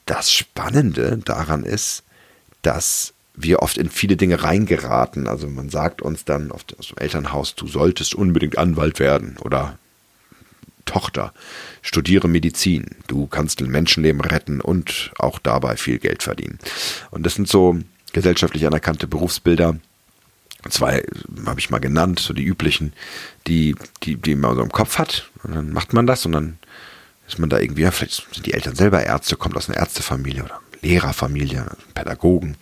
das 0.06 0.32
Spannende 0.32 1.18
daran 1.18 1.64
ist, 1.64 2.02
dass 2.62 3.14
wir 3.34 3.62
oft 3.62 3.78
in 3.78 3.88
viele 3.88 4.16
Dinge 4.16 4.42
reingeraten. 4.42 5.28
Also 5.28 5.48
man 5.48 5.68
sagt 5.68 6.02
uns 6.02 6.24
dann 6.24 6.50
oft 6.50 6.76
aus 6.78 6.88
dem 6.88 6.98
Elternhaus, 6.98 7.54
du 7.54 7.68
solltest 7.68 8.14
unbedingt 8.14 8.58
Anwalt 8.58 8.98
werden 8.98 9.36
oder 9.40 9.78
Tochter, 10.86 11.34
studiere 11.82 12.28
Medizin, 12.28 12.96
du 13.06 13.26
kannst 13.26 13.60
ein 13.60 13.68
Menschenleben 13.68 14.22
retten 14.22 14.60
und 14.60 15.12
auch 15.18 15.38
dabei 15.38 15.76
viel 15.76 15.98
Geld 15.98 16.22
verdienen. 16.22 16.58
Und 17.10 17.24
das 17.26 17.34
sind 17.34 17.46
so 17.46 17.78
gesellschaftlich 18.12 18.66
anerkannte 18.66 19.06
Berufsbilder. 19.06 19.78
Zwei 20.70 21.04
habe 21.46 21.60
ich 21.60 21.70
mal 21.70 21.78
genannt, 21.78 22.20
so 22.20 22.32
die 22.34 22.44
üblichen, 22.44 22.92
die, 23.46 23.74
die, 24.02 24.16
die 24.16 24.34
man 24.34 24.54
so 24.54 24.62
im 24.62 24.72
Kopf 24.72 24.98
hat. 24.98 25.30
Und 25.42 25.54
dann 25.54 25.72
macht 25.72 25.92
man 25.92 26.06
das 26.06 26.26
und 26.26 26.32
dann 26.32 26.58
ist 27.26 27.38
man 27.38 27.50
da 27.50 27.58
irgendwie, 27.58 27.82
ja, 27.82 27.90
vielleicht 27.90 28.26
sind 28.32 28.46
die 28.46 28.54
Eltern 28.54 28.74
selber 28.74 29.02
Ärzte, 29.04 29.36
kommt 29.36 29.56
aus 29.56 29.68
einer 29.68 29.78
Ärztefamilie 29.78 30.44
oder 30.44 30.60
Lehrerfamilie, 30.80 31.66
Pädagogen. 31.94 32.56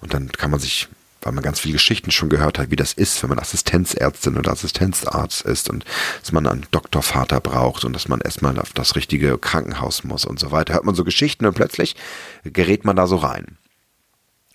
Und 0.00 0.14
dann 0.14 0.30
kann 0.32 0.50
man 0.50 0.60
sich, 0.60 0.88
weil 1.20 1.32
man 1.32 1.44
ganz 1.44 1.60
viele 1.60 1.74
Geschichten 1.74 2.10
schon 2.10 2.28
gehört 2.28 2.58
hat, 2.58 2.70
wie 2.70 2.76
das 2.76 2.92
ist, 2.92 3.22
wenn 3.22 3.30
man 3.30 3.38
Assistenzärztin 3.38 4.38
oder 4.38 4.52
Assistenzarzt 4.52 5.42
ist 5.42 5.68
und 5.68 5.84
dass 6.20 6.32
man 6.32 6.46
einen 6.46 6.66
Doktorvater 6.70 7.40
braucht 7.40 7.84
und 7.84 7.92
dass 7.92 8.08
man 8.08 8.20
erstmal 8.20 8.58
auf 8.58 8.72
das 8.72 8.96
richtige 8.96 9.36
Krankenhaus 9.36 10.04
muss 10.04 10.24
und 10.24 10.38
so 10.38 10.50
weiter. 10.50 10.74
Hört 10.74 10.84
man 10.84 10.94
so 10.94 11.04
Geschichten 11.04 11.44
und 11.44 11.54
plötzlich 11.54 11.96
gerät 12.44 12.84
man 12.84 12.96
da 12.96 13.06
so 13.06 13.16
rein. 13.16 13.58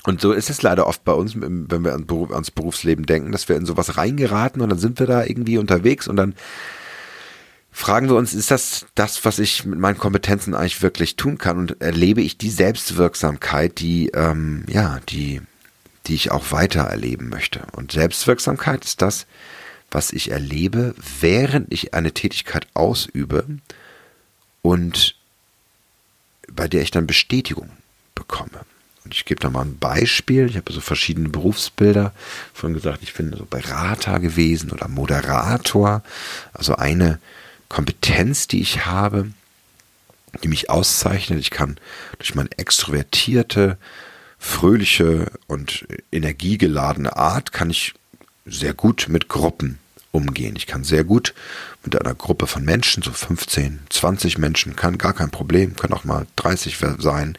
Und 0.04 0.20
so 0.20 0.32
ist 0.32 0.50
es 0.50 0.62
leider 0.62 0.88
oft 0.88 1.04
bei 1.04 1.14
uns, 1.14 1.36
wenn 1.36 1.70
wir 1.70 1.94
ans 1.94 2.52
Berufsleben 2.52 3.06
denken, 3.06 3.32
dass 3.32 3.48
wir 3.50 3.56
in 3.56 3.66
sowas 3.66 3.98
reingeraten 3.98 4.62
und 4.62 4.70
dann 4.70 4.80
sind 4.80 5.00
wir 5.00 5.06
da 5.06 5.24
irgendwie 5.24 5.58
unterwegs 5.60 6.08
und 6.08 6.16
dann 6.16 6.34
fragen 7.72 8.10
wir 8.10 8.16
uns, 8.16 8.34
ist 8.34 8.52
das 8.52 8.86
das, 8.96 9.24
was 9.26 9.40
ich 9.40 9.66
mit 9.66 9.80
meinen 9.80 9.98
Kompetenzen 9.98 10.56
eigentlich 10.56 10.82
wirklich 10.82 11.16
tun 11.16 11.38
kann? 11.38 11.58
Und 11.58 11.82
erlebe 11.82 12.22
ich 12.22 12.38
die 12.38 12.50
Selbstwirksamkeit, 12.50 13.80
die, 13.80 14.10
ähm, 14.10 14.66
ja, 14.68 15.00
die, 15.10 15.42
die 16.08 16.16
ich 16.16 16.32
auch 16.32 16.52
weiter 16.52 16.82
erleben 16.82 17.30
möchte? 17.30 17.66
Und 17.74 17.92
Selbstwirksamkeit 17.92 18.84
ist 18.84 19.02
das, 19.02 19.26
was 19.90 20.12
ich 20.12 20.32
erlebe, 20.32 20.96
während 21.20 21.72
ich 21.72 21.94
eine 21.94 22.12
Tätigkeit 22.12 22.68
ausübe 22.74 23.46
und 24.62 25.16
bei 26.52 26.68
der 26.68 26.82
ich 26.82 26.92
dann 26.92 27.08
Bestätigung 27.08 27.70
bekomme. 28.16 28.66
Und 29.04 29.14
ich 29.14 29.26
gebe 29.26 29.40
da 29.42 29.50
mal 29.50 29.62
ein 29.62 29.78
Beispiel. 29.78 30.48
Ich 30.50 30.58
habe 30.58 30.72
so 30.72 30.82
verschiedene 30.82 31.30
Berufsbilder. 31.30 32.14
Vorhin 32.54 32.76
gesagt, 32.76 33.00
ich 33.02 33.14
bin 33.14 33.36
so 33.36 33.46
Berater 33.46 34.20
gewesen 34.20 34.72
oder 34.72 34.88
Moderator. 34.88 36.04
Also 36.54 36.76
eine 36.76 37.20
Kompetenz, 37.68 38.48
die 38.48 38.62
ich 38.62 38.86
habe, 38.86 39.32
die 40.44 40.48
mich 40.48 40.70
auszeichnet. 40.70 41.40
Ich 41.40 41.50
kann 41.50 41.78
durch 42.20 42.36
meine 42.36 42.50
extrovertierte, 42.58 43.78
fröhliche 44.38 45.32
und 45.48 45.86
energiegeladene 46.12 47.16
Art 47.16 47.52
kann 47.52 47.70
ich 47.70 47.94
sehr 48.46 48.74
gut 48.74 49.08
mit 49.10 49.30
Gruppen 49.30 49.81
umgehen. 50.12 50.56
Ich 50.56 50.68
kann 50.68 50.84
sehr 50.84 51.04
gut 51.04 51.34
mit 51.84 52.00
einer 52.00 52.16
Gruppe 52.16 52.48
von 52.48 52.64
Menschen, 52.64 53.04
so 53.04 53.12
15, 53.12 53.80
20 53.90 54.38
Menschen, 54.38 54.76
kann 54.76 54.98
gar 54.98 55.14
kein 55.14 55.32
Problem, 55.32 55.76
können 55.76 55.94
auch 55.94 56.04
mal 56.04 56.28
30 56.36 56.78
sein. 57.00 57.38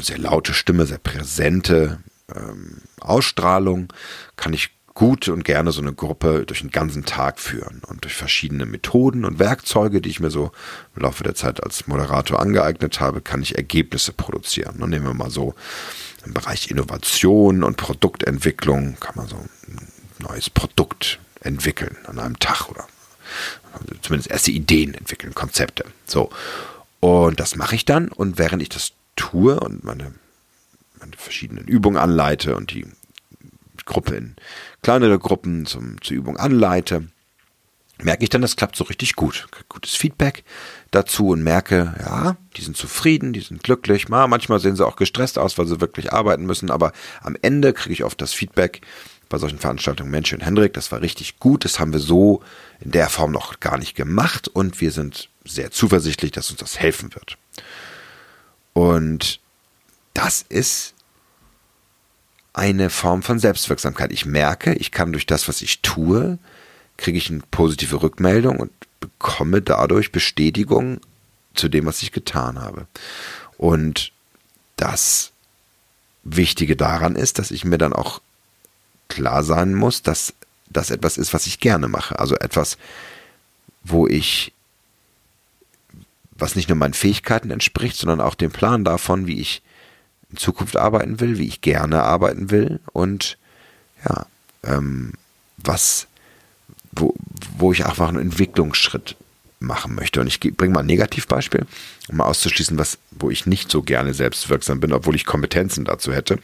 Sehr 0.00 0.18
laute 0.18 0.54
Stimme, 0.54 0.86
sehr 0.86 0.98
präsente 0.98 1.98
ähm, 2.34 2.78
Ausstrahlung, 3.00 3.92
kann 4.36 4.52
ich 4.52 4.70
gut 4.94 5.28
und 5.28 5.44
gerne 5.44 5.72
so 5.72 5.80
eine 5.80 5.92
Gruppe 5.92 6.44
durch 6.46 6.60
den 6.60 6.70
ganzen 6.70 7.04
Tag 7.04 7.40
führen 7.40 7.80
und 7.86 8.04
durch 8.04 8.14
verschiedene 8.14 8.66
Methoden 8.66 9.24
und 9.24 9.38
Werkzeuge, 9.38 10.00
die 10.00 10.10
ich 10.10 10.20
mir 10.20 10.30
so 10.30 10.52
im 10.94 11.02
Laufe 11.02 11.24
der 11.24 11.34
Zeit 11.34 11.62
als 11.62 11.86
Moderator 11.86 12.40
angeeignet 12.40 13.00
habe, 13.00 13.20
kann 13.20 13.42
ich 13.42 13.56
Ergebnisse 13.56 14.12
produzieren. 14.12 14.82
Und 14.82 14.90
nehmen 14.90 15.06
wir 15.06 15.14
mal 15.14 15.30
so 15.30 15.54
im 16.26 16.34
Bereich 16.34 16.70
Innovation 16.70 17.64
und 17.64 17.76
Produktentwicklung 17.76 18.96
kann 19.00 19.14
man 19.16 19.28
so 19.28 19.36
ein 19.36 19.48
neues 20.18 20.50
Produkt 20.50 21.18
entwickeln 21.42 21.96
an 22.06 22.18
einem 22.18 22.38
Tag 22.38 22.68
oder 22.68 22.86
zumindest 24.02 24.30
erste 24.30 24.50
Ideen 24.50 24.94
entwickeln, 24.94 25.34
Konzepte. 25.34 25.84
So. 26.06 26.30
Und 27.00 27.40
das 27.40 27.56
mache 27.56 27.74
ich 27.74 27.84
dann 27.84 28.08
und 28.08 28.38
während 28.38 28.62
ich 28.62 28.68
das 28.68 28.92
tue 29.16 29.58
und 29.58 29.84
meine, 29.84 30.14
meine 31.00 31.16
verschiedenen 31.16 31.66
Übungen 31.66 31.96
anleite 31.96 32.56
und 32.56 32.70
die 32.72 32.86
Gruppe 33.84 34.14
in 34.14 34.36
kleinere 34.82 35.18
Gruppen 35.18 35.66
zum, 35.66 36.00
zur 36.00 36.16
Übung 36.16 36.36
anleite, 36.36 37.08
merke 38.00 38.22
ich 38.24 38.30
dann, 38.30 38.42
das 38.42 38.56
klappt 38.56 38.76
so 38.76 38.84
richtig 38.84 39.16
gut. 39.16 39.46
Gutes 39.68 39.94
Feedback 39.94 40.44
dazu 40.90 41.28
und 41.28 41.42
merke, 41.42 41.94
ja, 42.00 42.36
die 42.56 42.62
sind 42.62 42.76
zufrieden, 42.76 43.32
die 43.32 43.40
sind 43.40 43.62
glücklich. 43.62 44.08
Mal, 44.08 44.28
manchmal 44.28 44.60
sehen 44.60 44.76
sie 44.76 44.86
auch 44.86 44.96
gestresst 44.96 45.38
aus, 45.38 45.58
weil 45.58 45.66
sie 45.66 45.80
wirklich 45.80 46.12
arbeiten 46.12 46.46
müssen, 46.46 46.70
aber 46.70 46.92
am 47.22 47.36
Ende 47.42 47.72
kriege 47.72 47.92
ich 47.92 48.04
oft 48.04 48.20
das 48.20 48.32
Feedback 48.32 48.82
bei 49.32 49.38
solchen 49.38 49.58
Veranstaltungen, 49.58 50.10
Mensch 50.10 50.32
und 50.32 50.44
Hendrik, 50.44 50.74
das 50.74 50.92
war 50.92 51.00
richtig 51.00 51.38
gut, 51.38 51.64
das 51.64 51.80
haben 51.80 51.92
wir 51.92 52.00
so 52.00 52.42
in 52.80 52.90
der 52.90 53.08
Form 53.08 53.32
noch 53.32 53.60
gar 53.60 53.78
nicht 53.78 53.96
gemacht 53.96 54.46
und 54.46 54.80
wir 54.80 54.92
sind 54.92 55.30
sehr 55.44 55.70
zuversichtlich, 55.70 56.32
dass 56.32 56.50
uns 56.50 56.60
das 56.60 56.78
helfen 56.78 57.14
wird. 57.14 57.38
Und 58.74 59.40
das 60.12 60.42
ist 60.42 60.94
eine 62.52 62.90
Form 62.90 63.22
von 63.22 63.38
Selbstwirksamkeit. 63.38 64.12
Ich 64.12 64.26
merke, 64.26 64.74
ich 64.74 64.92
kann 64.92 65.12
durch 65.12 65.26
das, 65.26 65.48
was 65.48 65.62
ich 65.62 65.80
tue, 65.80 66.38
kriege 66.98 67.16
ich 67.16 67.30
eine 67.30 67.40
positive 67.50 68.02
Rückmeldung 68.02 68.60
und 68.60 68.70
bekomme 69.00 69.62
dadurch 69.62 70.12
Bestätigung 70.12 71.00
zu 71.54 71.70
dem, 71.70 71.86
was 71.86 72.02
ich 72.02 72.12
getan 72.12 72.60
habe. 72.60 72.86
Und 73.56 74.12
das 74.76 75.32
Wichtige 76.22 76.76
daran 76.76 77.16
ist, 77.16 77.38
dass 77.38 77.50
ich 77.50 77.64
mir 77.64 77.78
dann 77.78 77.94
auch 77.94 78.20
klar 79.12 79.44
sein 79.44 79.74
muss, 79.74 80.02
dass 80.02 80.34
das 80.70 80.90
etwas 80.90 81.18
ist, 81.18 81.34
was 81.34 81.46
ich 81.46 81.60
gerne 81.60 81.88
mache. 81.88 82.18
Also 82.18 82.34
etwas, 82.36 82.78
wo 83.84 84.06
ich 84.06 84.52
was 86.34 86.56
nicht 86.56 86.68
nur 86.68 86.78
meinen 86.78 86.94
Fähigkeiten 86.94 87.50
entspricht, 87.50 87.96
sondern 87.96 88.20
auch 88.20 88.34
dem 88.34 88.50
Plan 88.50 88.84
davon, 88.84 89.26
wie 89.26 89.40
ich 89.40 89.62
in 90.30 90.38
Zukunft 90.38 90.76
arbeiten 90.76 91.20
will, 91.20 91.38
wie 91.38 91.46
ich 91.46 91.60
gerne 91.60 92.02
arbeiten 92.02 92.50
will 92.50 92.80
und 92.92 93.38
ja, 94.04 94.26
ähm, 94.64 95.12
was, 95.58 96.08
wo, 96.90 97.14
wo 97.58 97.72
ich 97.72 97.86
einfach 97.86 98.08
einen 98.08 98.18
Entwicklungsschritt 98.18 99.16
machen 99.60 99.94
möchte. 99.94 100.20
Und 100.20 100.26
ich 100.26 100.40
bringe 100.40 100.74
mal 100.74 100.80
ein 100.80 100.86
Negativbeispiel, 100.86 101.66
um 102.08 102.16
mal 102.16 102.24
auszuschließen, 102.24 102.78
was, 102.78 102.98
wo 103.12 103.30
ich 103.30 103.46
nicht 103.46 103.70
so 103.70 103.82
gerne 103.82 104.14
selbstwirksam 104.14 104.80
bin, 104.80 104.92
obwohl 104.92 105.14
ich 105.14 105.24
Kompetenzen 105.24 105.84
dazu 105.84 106.12
hätte. 106.12 106.38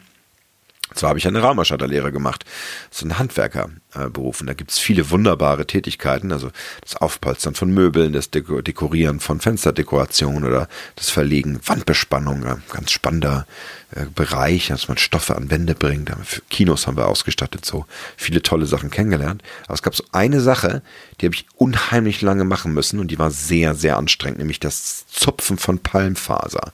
Zwar 0.94 1.10
habe 1.10 1.18
ich 1.18 1.26
eine 1.26 1.40
Raumausstatterlehre 1.40 2.12
gemacht, 2.12 2.44
so 2.90 3.06
ein 3.06 3.18
Handwerkerberuf. 3.18 4.40
Und 4.40 4.46
da 4.46 4.54
gibt 4.54 4.70
es 4.70 4.78
viele 4.78 5.10
wunderbare 5.10 5.66
Tätigkeiten, 5.66 6.32
also 6.32 6.50
das 6.82 6.96
Aufpolstern 6.96 7.54
von 7.54 7.70
Möbeln, 7.70 8.12
das 8.12 8.30
Dekorieren 8.30 9.20
von 9.20 9.40
Fensterdekoration 9.40 10.44
oder 10.44 10.68
das 10.96 11.10
Verlegen 11.10 11.60
Wandbespannung, 11.66 12.44
ganz 12.72 12.90
spannender 12.90 13.46
äh, 13.90 14.06
Bereich, 14.14 14.68
dass 14.68 14.88
man 14.88 14.98
Stoffe 14.98 15.36
an 15.36 15.50
Wände 15.50 15.74
bringt. 15.74 16.10
Kinos 16.50 16.86
haben 16.86 16.96
wir 16.96 17.08
ausgestattet, 17.08 17.64
so 17.64 17.86
viele 18.16 18.42
tolle 18.42 18.66
Sachen 18.66 18.90
kennengelernt. 18.90 19.42
Aber 19.64 19.74
es 19.74 19.82
gab 19.82 19.94
so 19.94 20.04
eine 20.12 20.40
Sache, 20.40 20.82
die 21.20 21.26
habe 21.26 21.34
ich 21.34 21.46
unheimlich 21.56 22.20
lange 22.20 22.44
machen 22.44 22.74
müssen 22.74 22.98
und 23.00 23.10
die 23.10 23.18
war 23.18 23.30
sehr, 23.30 23.74
sehr 23.74 23.96
anstrengend, 23.96 24.38
nämlich 24.38 24.60
das 24.60 25.06
Zupfen 25.08 25.58
von 25.58 25.78
Palmfaser. 25.78 26.72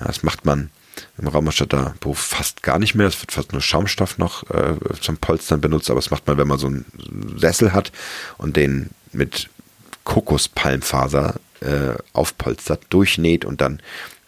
Ja, 0.00 0.06
das 0.06 0.22
macht 0.22 0.44
man 0.44 0.70
im 1.18 1.28
Raumausstatterberuf 1.28 2.18
fast 2.18 2.62
gar 2.62 2.78
nicht 2.78 2.94
mehr. 2.94 3.06
Es 3.06 3.20
wird 3.20 3.32
fast 3.32 3.52
nur 3.52 3.60
Schaumstoff 3.60 4.18
noch 4.18 4.48
äh, 4.50 4.74
zum 5.00 5.16
Polstern 5.16 5.60
benutzt, 5.60 5.90
aber 5.90 6.00
das 6.00 6.10
macht 6.10 6.26
man, 6.26 6.38
wenn 6.38 6.48
man 6.48 6.58
so 6.58 6.68
einen 6.68 6.84
Sessel 7.36 7.72
hat 7.72 7.92
und 8.38 8.56
den 8.56 8.90
mit 9.12 9.50
Kokospalmfaser 10.04 11.34
äh, 11.60 11.94
aufpolstert, 12.12 12.82
durchnäht 12.90 13.44
und 13.44 13.60
dann 13.60 13.82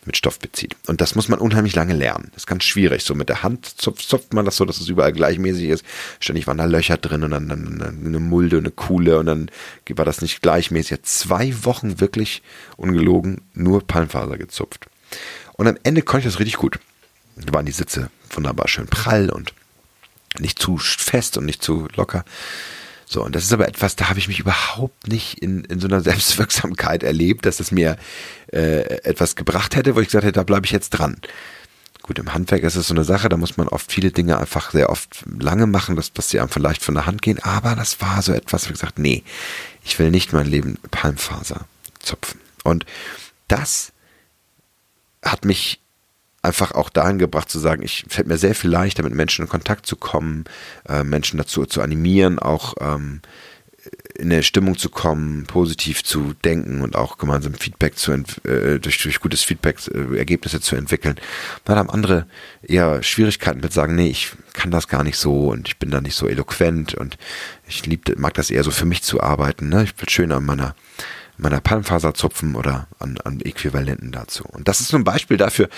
mit 0.04 0.16
Stoff 0.16 0.38
bezieht. 0.38 0.76
Und 0.86 1.00
das 1.00 1.14
muss 1.14 1.28
man 1.28 1.38
unheimlich 1.38 1.74
lange 1.74 1.94
lernen. 1.94 2.28
Das 2.32 2.42
ist 2.42 2.46
ganz 2.46 2.64
schwierig. 2.64 3.04
So 3.04 3.14
mit 3.14 3.28
der 3.28 3.42
Hand 3.42 3.66
zupft, 3.66 4.08
zupft 4.08 4.32
man 4.32 4.44
das 4.44 4.56
so, 4.56 4.64
dass 4.64 4.80
es 4.80 4.88
überall 4.88 5.12
gleichmäßig 5.12 5.68
ist. 5.68 5.84
Ständig 6.18 6.46
waren 6.46 6.58
da 6.58 6.64
Löcher 6.64 6.96
drin 6.96 7.22
und 7.22 7.30
dann, 7.30 7.48
dann, 7.48 7.78
dann 7.78 8.02
eine 8.04 8.18
Mulde, 8.18 8.58
eine 8.58 8.70
Kuhle 8.70 9.18
und 9.18 9.26
dann 9.26 9.50
war 9.90 10.04
das 10.04 10.22
nicht 10.22 10.42
gleichmäßig. 10.42 11.02
Zwei 11.02 11.54
Wochen 11.64 12.00
wirklich 12.00 12.42
ungelogen 12.76 13.42
nur 13.54 13.86
Palmfaser 13.86 14.38
gezupft. 14.38 14.86
Und 15.60 15.66
am 15.66 15.76
Ende 15.82 16.00
konnte 16.00 16.26
ich 16.26 16.32
das 16.32 16.40
richtig 16.40 16.56
gut. 16.56 16.78
Da 17.36 17.52
waren 17.52 17.66
die 17.66 17.72
Sitze 17.72 18.08
wunderbar 18.30 18.66
schön 18.66 18.86
prall 18.86 19.28
und 19.28 19.52
nicht 20.38 20.58
zu 20.58 20.78
fest 20.78 21.36
und 21.36 21.44
nicht 21.44 21.62
zu 21.62 21.86
locker. 21.96 22.24
So, 23.04 23.22
und 23.22 23.36
das 23.36 23.44
ist 23.44 23.52
aber 23.52 23.68
etwas, 23.68 23.94
da 23.94 24.08
habe 24.08 24.18
ich 24.18 24.26
mich 24.26 24.40
überhaupt 24.40 25.06
nicht 25.06 25.38
in, 25.42 25.64
in 25.64 25.78
so 25.78 25.86
einer 25.86 26.00
Selbstwirksamkeit 26.00 27.02
erlebt, 27.02 27.44
dass 27.44 27.60
es 27.60 27.72
mir 27.72 27.98
äh, 28.54 29.02
etwas 29.02 29.36
gebracht 29.36 29.76
hätte, 29.76 29.94
wo 29.96 30.00
ich 30.00 30.08
gesagt 30.08 30.24
hätte, 30.24 30.38
da 30.38 30.44
bleibe 30.44 30.64
ich 30.64 30.72
jetzt 30.72 30.90
dran. 30.90 31.20
Gut, 32.00 32.18
im 32.18 32.32
Handwerk 32.32 32.62
ist 32.62 32.76
es 32.76 32.88
so 32.88 32.94
eine 32.94 33.04
Sache, 33.04 33.28
da 33.28 33.36
muss 33.36 33.58
man 33.58 33.68
oft 33.68 33.92
viele 33.92 34.12
Dinge 34.12 34.38
einfach 34.38 34.70
sehr 34.70 34.88
oft 34.88 35.24
lange 35.26 35.66
machen, 35.66 35.94
dass, 35.94 36.14
dass 36.14 36.30
sie 36.30 36.40
einem 36.40 36.48
vielleicht 36.48 36.82
von 36.82 36.94
der 36.94 37.04
Hand 37.04 37.20
gehen, 37.20 37.38
aber 37.38 37.76
das 37.76 38.00
war 38.00 38.22
so 38.22 38.32
etwas, 38.32 38.62
ich 38.62 38.70
gesagt, 38.70 38.98
nee, 38.98 39.24
ich 39.84 39.98
will 39.98 40.10
nicht 40.10 40.32
mein 40.32 40.46
Leben 40.46 40.78
Palmfaser 40.90 41.66
zupfen. 41.98 42.40
Und 42.64 42.86
das 43.46 43.92
hat 45.22 45.44
mich 45.44 45.80
einfach 46.42 46.72
auch 46.72 46.88
dahin 46.88 47.18
gebracht 47.18 47.50
zu 47.50 47.58
sagen, 47.58 47.82
ich 47.82 48.06
fällt 48.08 48.26
mir 48.26 48.38
sehr 48.38 48.54
viel 48.54 48.70
leichter, 48.70 49.02
mit 49.02 49.14
Menschen 49.14 49.42
in 49.44 49.48
Kontakt 49.48 49.86
zu 49.86 49.96
kommen, 49.96 50.44
äh, 50.88 51.04
Menschen 51.04 51.36
dazu 51.36 51.66
zu 51.66 51.82
animieren, 51.82 52.38
auch 52.38 52.74
ähm, 52.80 53.20
in 54.14 54.30
eine 54.30 54.42
Stimmung 54.42 54.76
zu 54.76 54.90
kommen, 54.90 55.44
positiv 55.44 56.04
zu 56.04 56.34
denken 56.44 56.82
und 56.82 56.96
auch 56.96 57.16
gemeinsam 57.16 57.54
Feedback 57.54 57.96
zu 57.96 58.12
äh, 58.12 58.78
durch, 58.78 59.02
durch 59.02 59.20
gutes 59.20 59.42
Feedback 59.42 59.78
äh, 59.88 60.18
Ergebnisse 60.18 60.60
zu 60.60 60.76
entwickeln. 60.76 61.16
Dann 61.64 61.78
haben 61.78 61.90
andere 61.90 62.26
eher 62.62 63.02
Schwierigkeiten 63.02 63.60
mit 63.60 63.72
sagen, 63.72 63.94
nee, 63.94 64.08
ich 64.08 64.32
kann 64.52 64.70
das 64.70 64.88
gar 64.88 65.04
nicht 65.04 65.16
so 65.16 65.48
und 65.48 65.68
ich 65.68 65.78
bin 65.78 65.90
da 65.90 66.00
nicht 66.00 66.16
so 66.16 66.28
eloquent 66.28 66.94
und 66.94 67.16
ich 67.66 67.86
lieb, 67.86 68.18
mag 68.18 68.34
das 68.34 68.50
eher 68.50 68.64
so 68.64 68.70
für 68.70 68.84
mich 68.84 69.02
zu 69.02 69.20
arbeiten. 69.20 69.68
Ne? 69.68 69.84
Ich 69.84 69.94
bin 69.94 70.08
schön 70.08 70.32
an 70.32 70.44
meiner 70.44 70.74
meiner 71.40 71.60
Palmfaser 71.60 72.14
zupfen 72.14 72.54
oder 72.54 72.86
an, 72.98 73.18
an 73.24 73.40
Äquivalenten 73.40 74.12
dazu. 74.12 74.44
Und 74.44 74.68
das 74.68 74.80
ist 74.80 74.88
so 74.88 74.96
ein 74.96 75.04
Beispiel 75.04 75.36
dafür, 75.36 75.68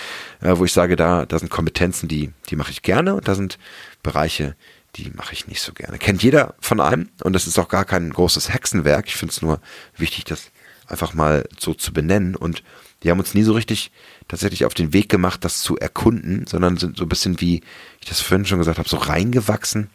äh, 0.40 0.56
wo 0.56 0.64
ich 0.64 0.72
sage, 0.72 0.96
da, 0.96 1.26
da 1.26 1.38
sind 1.38 1.50
Kompetenzen, 1.50 2.08
die, 2.08 2.32
die 2.48 2.56
mache 2.56 2.70
ich 2.70 2.82
gerne 2.82 3.14
und 3.14 3.28
da 3.28 3.34
sind 3.34 3.58
Bereiche, 4.02 4.56
die 4.96 5.10
mache 5.10 5.32
ich 5.32 5.46
nicht 5.46 5.62
so 5.62 5.72
gerne. 5.72 5.98
Kennt 5.98 6.22
jeder 6.22 6.54
von 6.60 6.80
einem 6.80 7.08
und 7.22 7.32
das 7.32 7.46
ist 7.46 7.58
auch 7.58 7.68
gar 7.68 7.84
kein 7.84 8.10
großes 8.10 8.52
Hexenwerk. 8.52 9.06
Ich 9.06 9.16
finde 9.16 9.32
es 9.32 9.42
nur 9.42 9.60
wichtig, 9.96 10.24
das 10.24 10.50
einfach 10.86 11.14
mal 11.14 11.48
so 11.58 11.74
zu 11.74 11.92
benennen 11.92 12.36
und 12.36 12.62
die 13.02 13.10
haben 13.10 13.18
uns 13.18 13.34
nie 13.34 13.42
so 13.42 13.52
richtig 13.52 13.90
tatsächlich 14.28 14.64
auf 14.64 14.74
den 14.74 14.92
Weg 14.92 15.08
gemacht, 15.08 15.44
das 15.44 15.60
zu 15.60 15.76
erkunden, 15.76 16.46
sondern 16.46 16.76
sind 16.76 16.96
so 16.96 17.04
ein 17.04 17.08
bisschen 17.08 17.40
wie 17.40 17.62
ich 18.00 18.08
das 18.08 18.20
vorhin 18.20 18.46
schon 18.46 18.58
gesagt 18.58 18.78
habe, 18.78 18.88
so 18.88 18.96
reingewachsen 18.96 19.90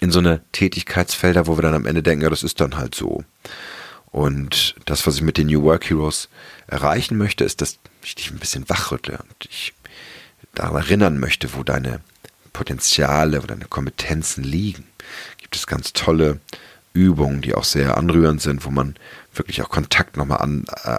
in 0.00 0.10
so 0.10 0.18
eine 0.18 0.42
Tätigkeitsfelder, 0.52 1.46
wo 1.46 1.56
wir 1.56 1.62
dann 1.62 1.74
am 1.74 1.86
Ende 1.86 2.02
denken, 2.02 2.22
ja, 2.22 2.30
das 2.30 2.42
ist 2.42 2.60
dann 2.60 2.76
halt 2.76 2.94
so. 2.94 3.24
Und 4.16 4.74
das, 4.86 5.06
was 5.06 5.16
ich 5.16 5.20
mit 5.20 5.36
den 5.36 5.48
New 5.48 5.62
Work 5.64 5.90
Heroes 5.90 6.30
erreichen 6.68 7.18
möchte, 7.18 7.44
ist, 7.44 7.60
dass 7.60 7.78
ich 8.02 8.14
dich 8.14 8.30
ein 8.30 8.38
bisschen 8.38 8.66
wachrüttle 8.66 9.18
und 9.18 9.44
dich 9.44 9.74
daran 10.54 10.76
erinnern 10.76 11.18
möchte, 11.18 11.52
wo 11.52 11.62
deine 11.62 12.00
Potenziale, 12.54 13.42
wo 13.42 13.46
deine 13.46 13.66
Kompetenzen 13.66 14.42
liegen. 14.42 14.86
Gibt 15.36 15.54
es 15.54 15.66
ganz 15.66 15.92
tolle 15.92 16.40
Übungen, 16.96 17.42
die 17.42 17.54
auch 17.54 17.64
sehr 17.64 17.96
anrührend 17.96 18.40
sind, 18.40 18.64
wo 18.64 18.70
man 18.70 18.96
wirklich 19.34 19.62
auch 19.62 19.68
Kontakt 19.68 20.16
nochmal 20.16 20.38
an, 20.38 20.64
äh, 20.84 20.98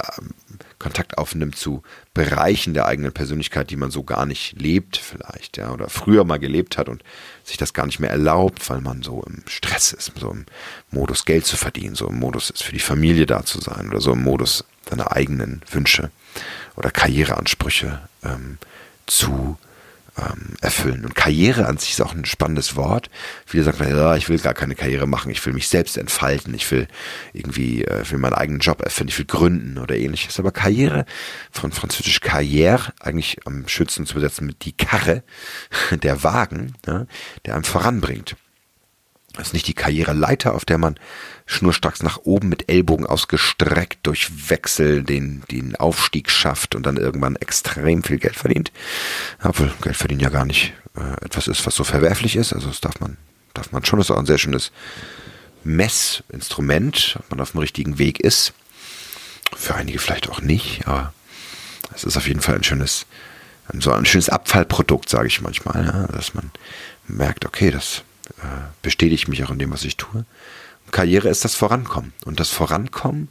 Kontakt 0.79 1.17
aufnimmt 1.17 1.55
zu 1.55 1.81
Bereichen 2.13 2.73
der 2.73 2.85
eigenen 2.85 3.11
Persönlichkeit, 3.11 3.71
die 3.71 3.75
man 3.75 3.89
so 3.89 4.03
gar 4.03 4.25
nicht 4.25 4.61
lebt 4.61 4.97
vielleicht, 4.97 5.57
ja, 5.57 5.71
oder 5.71 5.89
früher 5.89 6.23
mal 6.23 6.37
gelebt 6.37 6.77
hat 6.77 6.87
und 6.87 7.03
sich 7.43 7.57
das 7.57 7.73
gar 7.73 7.87
nicht 7.87 7.99
mehr 7.99 8.11
erlaubt, 8.11 8.69
weil 8.69 8.81
man 8.81 9.01
so 9.01 9.23
im 9.23 9.41
Stress 9.47 9.91
ist, 9.91 10.11
so 10.19 10.31
im 10.31 10.45
Modus 10.91 11.25
Geld 11.25 11.45
zu 11.45 11.57
verdienen, 11.57 11.95
so 11.95 12.07
im 12.07 12.19
Modus 12.19 12.51
ist 12.51 12.63
für 12.63 12.73
die 12.73 12.79
Familie 12.79 13.25
da 13.25 13.43
zu 13.43 13.59
sein 13.59 13.89
oder 13.89 14.01
so 14.01 14.13
im 14.13 14.23
Modus 14.23 14.65
seine 14.89 15.11
eigenen 15.11 15.61
Wünsche 15.69 16.11
oder 16.75 16.91
Karriereansprüche 16.91 18.01
ähm, 18.23 18.59
zu 19.07 19.57
ähm, 20.17 20.55
erfüllen. 20.61 21.05
Und 21.05 21.15
Karriere 21.15 21.65
an 21.65 21.77
sich 21.77 21.91
ist 21.91 22.01
auch 22.01 22.13
ein 22.13 22.25
spannendes 22.25 22.75
Wort. 22.75 23.09
Viele 23.45 23.63
sagen, 23.63 23.87
ja, 23.89 24.15
ich 24.15 24.29
will 24.29 24.39
gar 24.39 24.53
keine 24.53 24.75
Karriere 24.75 25.07
machen, 25.07 25.31
ich 25.31 25.45
will 25.45 25.53
mich 25.53 25.67
selbst 25.67 25.97
entfalten, 25.97 26.53
ich 26.53 26.69
will 26.71 26.87
irgendwie, 27.33 27.83
äh, 27.83 28.09
will 28.09 28.19
meinen 28.19 28.33
eigenen 28.33 28.59
Job 28.59 28.81
erfinden, 28.81 29.09
ich 29.09 29.19
will 29.19 29.25
gründen 29.25 29.77
oder 29.77 29.95
ähnliches. 29.95 30.39
Aber 30.39 30.51
Karriere, 30.51 31.05
von 31.51 31.71
französisch 31.71 32.19
Carrière, 32.21 32.91
eigentlich 32.99 33.37
am 33.45 33.67
schönsten 33.67 34.05
zu 34.05 34.15
besetzen 34.15 34.45
mit 34.45 34.65
die 34.65 34.73
Karre, 34.73 35.23
der 35.91 36.23
Wagen, 36.23 36.73
ja, 36.85 37.05
der 37.45 37.55
einem 37.55 37.63
voranbringt. 37.63 38.35
Das 39.37 39.47
ist 39.47 39.53
nicht 39.53 39.67
die 39.67 39.73
Karriereleiter, 39.73 40.55
auf 40.55 40.65
der 40.65 40.77
man 40.79 40.95
schnurstracks 41.45 42.01
nach 42.01 42.17
oben 42.23 42.49
mit 42.49 42.69
Ellbogen 42.69 43.05
ausgestreckt 43.05 43.99
durch 44.03 44.49
Wechsel 44.49 45.03
den, 45.03 45.43
den 45.51 45.75
Aufstieg 45.75 46.29
schafft 46.29 46.73
und 46.75 46.85
dann 46.85 46.97
irgendwann 46.97 47.35
extrem 47.35 48.03
viel 48.03 48.17
Geld 48.17 48.35
verdient. 48.35 48.71
Obwohl 49.43 49.71
Geld 49.81 49.95
verdienen 49.95 50.21
ja 50.21 50.29
gar 50.29 50.45
nicht 50.45 50.73
äh, 50.95 51.25
etwas 51.25 51.47
ist, 51.47 51.65
was 51.65 51.75
so 51.75 51.83
verwerflich 51.83 52.35
ist. 52.35 52.51
Also 52.51 52.67
das 52.67 52.81
darf 52.81 52.99
man, 52.99 53.17
darf 53.53 53.71
man 53.71 53.85
schon. 53.85 53.99
Das 53.99 54.09
ist 54.09 54.15
auch 54.15 54.19
ein 54.19 54.25
sehr 54.25 54.39
schönes 54.39 54.71
Messinstrument, 55.63 57.17
ob 57.19 57.31
man 57.31 57.41
auf 57.41 57.51
dem 57.51 57.59
richtigen 57.59 57.99
Weg 57.99 58.19
ist. 58.19 58.53
Für 59.55 59.75
einige 59.75 59.99
vielleicht 59.99 60.29
auch 60.29 60.41
nicht, 60.41 60.87
aber 60.87 61.13
es 61.93 62.03
ist 62.03 62.17
auf 62.17 62.27
jeden 62.27 62.41
Fall 62.41 62.55
ein 62.55 62.63
schönes, 62.63 63.05
so 63.79 63.93
ein 63.93 64.05
schönes 64.05 64.29
Abfallprodukt, 64.29 65.07
sage 65.07 65.27
ich 65.27 65.41
manchmal, 65.41 65.85
ja, 65.85 66.07
dass 66.07 66.33
man 66.33 66.51
merkt, 67.07 67.45
okay, 67.45 67.71
das 67.71 68.03
äh, 68.41 68.69
bestätige 68.81 69.29
mich 69.29 69.43
auch 69.43 69.51
in 69.51 69.59
dem, 69.59 69.71
was 69.71 69.83
ich 69.83 69.97
tue. 69.97 70.25
Karriere 70.91 71.29
ist 71.29 71.43
das 71.43 71.55
Vorankommen. 71.55 72.13
Und 72.25 72.39
das 72.39 72.49
Vorankommen 72.49 73.29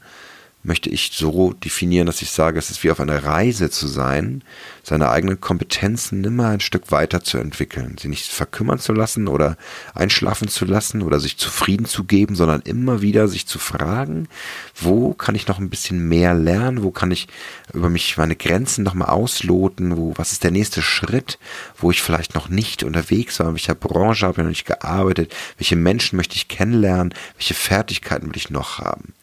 möchte 0.67 0.91
ich 0.91 1.13
so 1.13 1.53
definieren, 1.53 2.07
dass 2.07 2.23
ich 2.23 2.31
sage, 2.31 2.59
es 2.59 2.71
ist 2.71 2.83
wie 2.83 2.91
auf 2.91 3.01
einer 3.01 3.25
Reise 3.25 3.71
zu 3.71 3.87
sein, 3.87 4.43
seine 4.83 5.11
eigenen 5.11 5.41
Kompetenzen 5.41 6.25
immer 6.25 6.49
ein 6.49 6.61
Stück 6.61 6.91
weiter 6.91 7.23
zu 7.23 7.39
entwickeln, 7.39 7.97
sie 8.01 8.09
nicht 8.09 8.27
verkümmern 8.27 8.79
zu 8.79 8.93
lassen 8.93 9.29
oder 9.29 9.57
einschlafen 9.95 10.49
zu 10.49 10.65
lassen 10.65 11.03
oder 11.03 11.21
sich 11.21 11.39
zufrieden 11.39 11.87
zu 11.87 12.05
geben, 12.05 12.35
sondern 12.35 12.63
immer 12.63 13.01
wieder 13.01 13.29
sich 13.29 13.47
zu 13.47 13.59
fragen, 13.59 14.29
wo 14.75 15.15
kann 15.15 15.35
ich 15.35 15.47
noch 15.47 15.59
ein 15.59 15.71
bisschen 15.71 16.09
mehr 16.09 16.35
lernen, 16.35 16.83
wo 16.83 16.91
kann 16.91 17.11
ich 17.11 17.29
über 17.73 17.89
mich 17.89 18.17
meine 18.17 18.37
Grenzen 18.37 18.85
nochmal 18.85 19.09
ausloten, 19.09 19.97
wo, 19.97 20.15
was 20.17 20.33
ist 20.33 20.45
der 20.45 20.51
nächste 20.51 20.83
Schritt, 20.83 21.39
wo 21.79 21.91
ich 21.91 22.03
vielleicht 22.03 22.35
noch 22.35 22.49
nicht 22.49 22.83
unterwegs 22.83 23.39
war, 23.39 23.49
in 23.49 23.55
welcher 23.55 23.75
Branche 23.75 24.27
habe 24.27 24.35
ich 24.35 24.45
noch 24.45 24.49
nicht 24.49 24.67
gearbeitet, 24.67 25.35
welche 25.59 25.77
Menschen 25.77 26.17
möchte 26.17 26.37
ich 26.37 26.49
kennenlernen, 26.49 27.15
welche 27.37 27.55
Fertigkeiten 27.55 28.27
will 28.27 28.37
ich 28.37 28.51
noch 28.51 28.79
haben. 28.79 29.16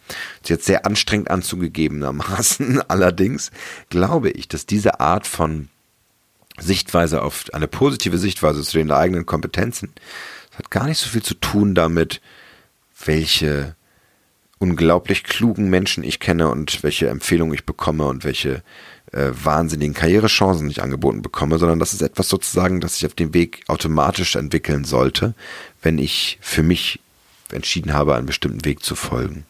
Jetzt 0.46 0.66
sehr 0.66 0.86
anstrengend 0.86 1.30
anzugegebenermaßen. 1.30 2.82
Allerdings 2.90 3.52
glaube 3.90 4.30
ich, 4.32 4.48
dass 4.48 4.66
diese 4.66 5.00
Art 5.00 5.28
von 5.28 5.70
Sichtweise 6.60 7.22
auf 7.22 7.46
eine 7.54 7.68
positive 7.68 8.18
Sichtweise 8.18 8.62
zu 8.62 8.78
den 8.78 8.92
eigenen 8.92 9.26
Kompetenzen, 9.26 9.94
hat 10.56 10.70
gar 10.70 10.86
nicht 10.86 11.00
so 11.00 11.10
viel 11.10 11.24
zu 11.24 11.34
tun 11.34 11.74
damit, 11.74 12.22
welche 13.06 13.76
unglaublich 14.60 15.24
klugen 15.24 15.70
Menschen 15.70 16.04
ich 16.04 16.20
kenne 16.20 16.50
und 16.50 16.84
welche 16.84 17.10
Empfehlungen 17.10 17.54
ich 17.54 17.66
bekomme 17.66 18.06
und 18.06 18.24
welche 18.24 18.64
äh, 19.12 19.30
wahnsinnigen 19.32 19.94
Karrierechancen 19.94 20.70
ich 20.70 20.82
angeboten 20.82 21.22
bekomme, 21.22 21.58
sondern 21.58 21.80
das 21.80 21.94
ist 21.94 22.02
etwas 22.02 22.30
sozusagen, 22.30 22.80
das 22.80 22.96
sich 22.96 23.06
auf 23.06 23.14
dem 23.14 23.34
Weg 23.34 23.64
automatisch 23.68 24.36
entwickeln 24.36 24.86
sollte, 24.86 25.34
wenn 25.82 25.98
ich 25.98 26.38
für 26.40 26.64
mich 26.64 27.00
entschieden 27.54 27.94
habe, 27.94 28.16
einen 28.16 28.26
bestimmten 28.26 28.66
Weg 28.66 28.84
zu 28.84 28.96
folgen. 28.96 29.46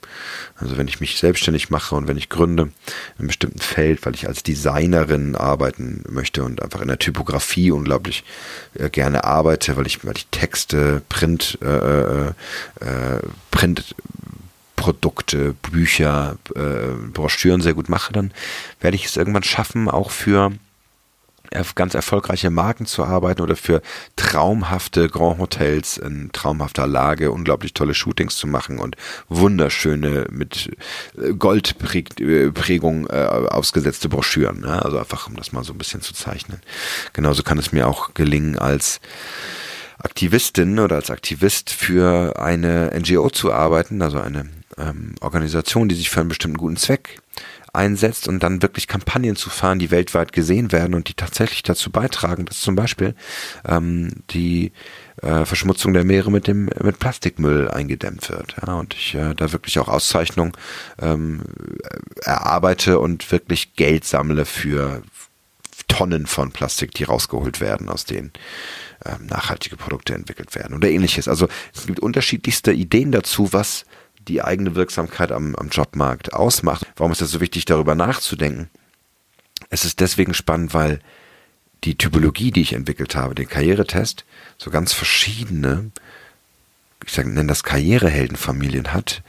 Also 0.56 0.78
wenn 0.78 0.88
ich 0.88 1.00
mich 1.00 1.18
selbstständig 1.18 1.70
mache 1.70 1.96
und 1.96 2.08
wenn 2.08 2.18
ich 2.18 2.30
gründe 2.30 2.64
in 2.64 2.72
einem 3.20 3.28
bestimmten 3.28 3.60
Feld, 3.60 4.06
weil 4.06 4.16
ich 4.16 4.28
als 4.28 4.44
Designerin 4.44 5.36
arbeiten 5.36 6.04
möchte 6.10 6.44
und 6.44 6.62
einfach 6.62 6.82
in 6.82 6.88
der 6.88 7.00
Typografie 7.00 7.72
unglaublich 7.72 8.24
äh, 8.76 8.90
gerne 8.90 9.24
arbeite, 9.24 9.76
weil 9.78 9.88
ich, 9.88 10.06
weil 10.06 10.18
ich 10.18 10.28
Texte, 10.28 11.02
Print, 11.10 11.58
äh, 11.62 11.68
äh, 11.68 12.28
äh 12.82 13.20
Print 13.52 13.96
Produkte, 14.76 15.54
Bücher, 15.72 16.38
äh, 16.56 17.10
Broschüren 17.14 17.62
sehr 17.62 17.74
gut 17.74 17.88
mache, 17.88 18.12
dann 18.12 18.34
werde 18.82 18.96
ich 18.96 19.06
es 19.06 19.16
irgendwann 19.16 19.44
schaffen, 19.44 19.90
auch 19.90 20.12
für 20.12 20.52
ganz 21.76 21.94
erfolgreiche 21.94 22.50
Marken 22.50 22.86
zu 22.86 23.04
arbeiten 23.04 23.42
oder 23.42 23.56
für 23.56 23.82
traumhafte 24.16 25.10
Grand 25.10 25.40
Hotels 25.40 25.98
in 25.98 26.32
traumhafter 26.32 26.88
Lage 26.88 27.32
unglaublich 27.32 27.74
tolle 27.74 27.94
Shootings 27.94 28.36
zu 28.38 28.48
machen 28.48 28.80
und 28.80 28.96
wunderschöne 29.30 30.28
mit 30.30 30.76
äh, 31.18 31.34
Goldprägung 31.34 33.08
äh, 33.08 33.14
ausgesetzte 33.14 34.10
Broschüren. 34.10 34.62
Ne? 34.62 34.84
Also 34.84 34.98
einfach, 34.98 35.28
um 35.28 35.36
das 35.36 35.52
mal 35.52 35.64
so 35.64 35.74
ein 35.74 35.78
bisschen 35.78 36.02
zu 36.02 36.14
zeichnen. 36.14 36.62
Genauso 37.14 37.44
kann 37.44 37.58
es 37.58 37.72
mir 37.72 37.88
auch 37.88 38.14
gelingen 38.14 38.58
als 38.58 39.00
Aktivistin 40.00 40.80
oder 40.80 40.98
als 40.98 41.10
Aktivist 41.10 41.70
für 41.70 42.40
eine 42.40 42.92
NGO 42.98 43.30
zu 43.30 43.54
arbeiten, 43.54 44.02
also 44.02 44.20
eine 44.20 44.50
ähm, 44.78 45.16
Organisation, 45.22 45.88
die 45.88 45.96
sich 45.96 46.10
für 46.10 46.20
einen 46.20 46.30
bestimmten 46.30 46.58
guten 46.58 46.78
Zweck 46.78 47.20
einsetzt 47.74 48.28
und 48.28 48.42
dann 48.42 48.62
wirklich 48.62 48.88
Kampagnen 48.88 49.36
zu 49.36 49.50
fahren, 49.50 49.80
die 49.80 49.90
weltweit 49.90 50.32
gesehen 50.32 50.72
werden 50.72 50.94
und 50.94 51.10
die 51.10 51.16
tatsächlich 51.16 51.64
dazu 51.64 51.92
beitragen, 51.92 52.46
dass 52.46 52.62
zum 52.62 52.76
Beispiel 52.76 53.16
ähm, 53.68 54.12
die 54.30 54.72
äh, 55.22 55.44
Verschmutzung 55.44 55.94
der 55.94 56.04
Meere 56.04 56.32
mit 56.32 56.48
dem 56.48 56.70
mit 56.82 57.00
Plastikmüll 57.00 57.70
eingedämmt 57.70 58.30
wird. 58.30 58.56
Ja, 58.66 58.76
und 58.76 58.94
ich 58.94 59.16
äh, 59.16 59.34
da 59.34 59.52
wirklich 59.52 59.80
auch 59.80 59.88
Auszeichnung 59.88 60.56
ähm, 61.02 61.42
erarbeite 62.22 63.00
und 63.00 63.32
wirklich 63.32 63.76
Geld 63.76 64.06
sammle 64.06 64.46
für 64.46 65.02
Tonnen 65.88 66.28
von 66.28 66.52
Plastik, 66.52 66.94
die 66.94 67.04
rausgeholt 67.04 67.60
werden, 67.60 67.90
aus 67.90 68.06
denen 68.06 68.32
ähm, 69.06 69.26
nachhaltige 69.26 69.78
Produkte 69.78 70.14
entwickelt 70.14 70.54
werden 70.56 70.76
oder 70.76 70.90
ähnliches. 70.90 71.28
Also 71.28 71.48
es 71.74 71.88
gibt 71.88 72.00
unterschiedlichste 72.00 72.72
Ideen 72.72 73.12
dazu, 73.12 73.52
was 73.52 73.86
die 74.28 74.42
eigene 74.42 74.76
Wirksamkeit 74.76 75.32
am, 75.32 75.56
am 75.56 75.70
Jobmarkt 75.70 76.34
ausmacht. 76.34 76.86
Warum 76.96 77.12
ist 77.12 77.22
es 77.22 77.32
so 77.32 77.42
wichtig, 77.42 77.66
darüber 77.66 77.96
nachzudenken? 77.96 78.70
Es 79.70 79.86
ist 79.86 80.00
deswegen 80.00 80.34
spannend, 80.34 80.74
weil 80.74 81.00
die 81.84 81.98
Typologie, 81.98 82.52
die 82.52 82.62
ich 82.62 82.74
entwickelt 82.74 83.16
habe, 83.16 83.36
den 83.36 83.48
Karrieretest, 83.48 84.26
so 84.58 84.72
ganz 84.72 84.94
verschiedene, 84.94 85.92
ich 87.06 87.12
sage, 87.12 87.30
nenne 87.30 87.48
das 87.48 87.64
Karriereheldenfamilien 87.64 88.94
hat, 88.94 89.22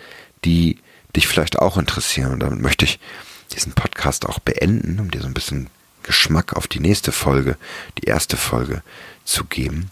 die 0.45 0.79
dich 1.17 1.27
vielleicht 1.27 1.59
auch 1.59 1.77
interessieren. 1.77 2.33
Und 2.33 2.41
damit 2.41 2.61
möchte 2.61 2.85
ich 2.85 3.01
diesen 3.53 3.73
Podcast 3.73 4.27
auch 4.27 4.39
beenden, 4.39 5.01
um 5.01 5.11
dir 5.11 5.21
so 5.21 5.27
ein 5.27 5.35
bisschen 5.35 5.69
Geschmack 6.03 6.55
auf 6.55 6.69
die 6.69 6.81
nächste 6.81 7.13
Folge, 7.13 7.57
die 7.99 8.07
erste 8.07 8.37
Folge 8.37 8.83
zu 9.25 9.45
geben. 9.45 9.91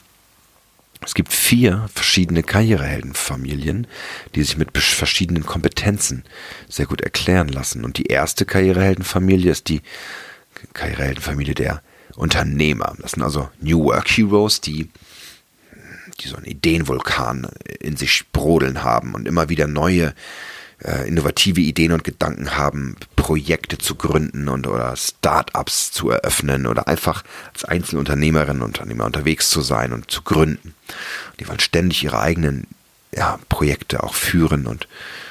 Es 1.04 1.14
gibt 1.14 1.32
vier 1.32 1.88
verschiedene 1.92 2.42
Karriereheldenfamilien, 2.42 3.86
die 4.34 4.42
sich 4.42 4.56
mit 4.56 4.76
verschiedenen 4.76 5.44
Kompetenzen 5.44 6.24
sehr 6.68 6.86
gut 6.86 7.00
erklären 7.00 7.48
lassen. 7.48 7.84
Und 7.84 7.98
die 7.98 8.06
erste 8.06 8.44
Karriereheldenfamilie 8.46 9.50
ist 9.50 9.68
die 9.68 9.82
Karriereheldenfamilie 10.74 11.54
der 11.54 11.82
Unternehmer. 12.14 12.94
Das 13.00 13.12
sind 13.12 13.22
also 13.22 13.50
New 13.60 13.84
Work 13.84 14.08
Heroes, 14.08 14.60
die, 14.60 14.90
die 16.20 16.28
so 16.28 16.36
einen 16.36 16.46
Ideenvulkan 16.46 17.48
in 17.80 17.96
sich 17.96 18.24
brodeln 18.32 18.84
haben 18.84 19.14
und 19.14 19.26
immer 19.26 19.48
wieder 19.48 19.66
neue 19.66 20.14
äh, 20.84 21.06
innovative 21.08 21.60
Ideen 21.60 21.92
und 21.92 22.04
Gedanken 22.04 22.56
haben, 22.56 22.96
Projekte 23.16 23.78
zu 23.78 23.94
gründen 23.94 24.48
und 24.48 24.66
oder 24.66 24.96
Startups 24.96 25.92
zu 25.92 26.10
eröffnen 26.10 26.66
oder 26.66 26.88
einfach 26.88 27.22
als 27.52 27.64
Einzelunternehmerinnen 27.64 28.62
und 28.62 28.78
Unternehmer 28.78 29.04
unterwegs 29.04 29.50
zu 29.50 29.60
sein 29.60 29.92
und 29.92 30.10
zu 30.10 30.22
gründen. 30.22 30.74
Die 31.40 31.48
wollen 31.48 31.60
ständig 31.60 32.02
ihre 32.04 32.20
eigenen 32.20 32.66
ja, 33.14 33.38
Projekte 33.48 34.02
auch 34.02 34.14
führen 34.14 34.66
und 34.66 34.88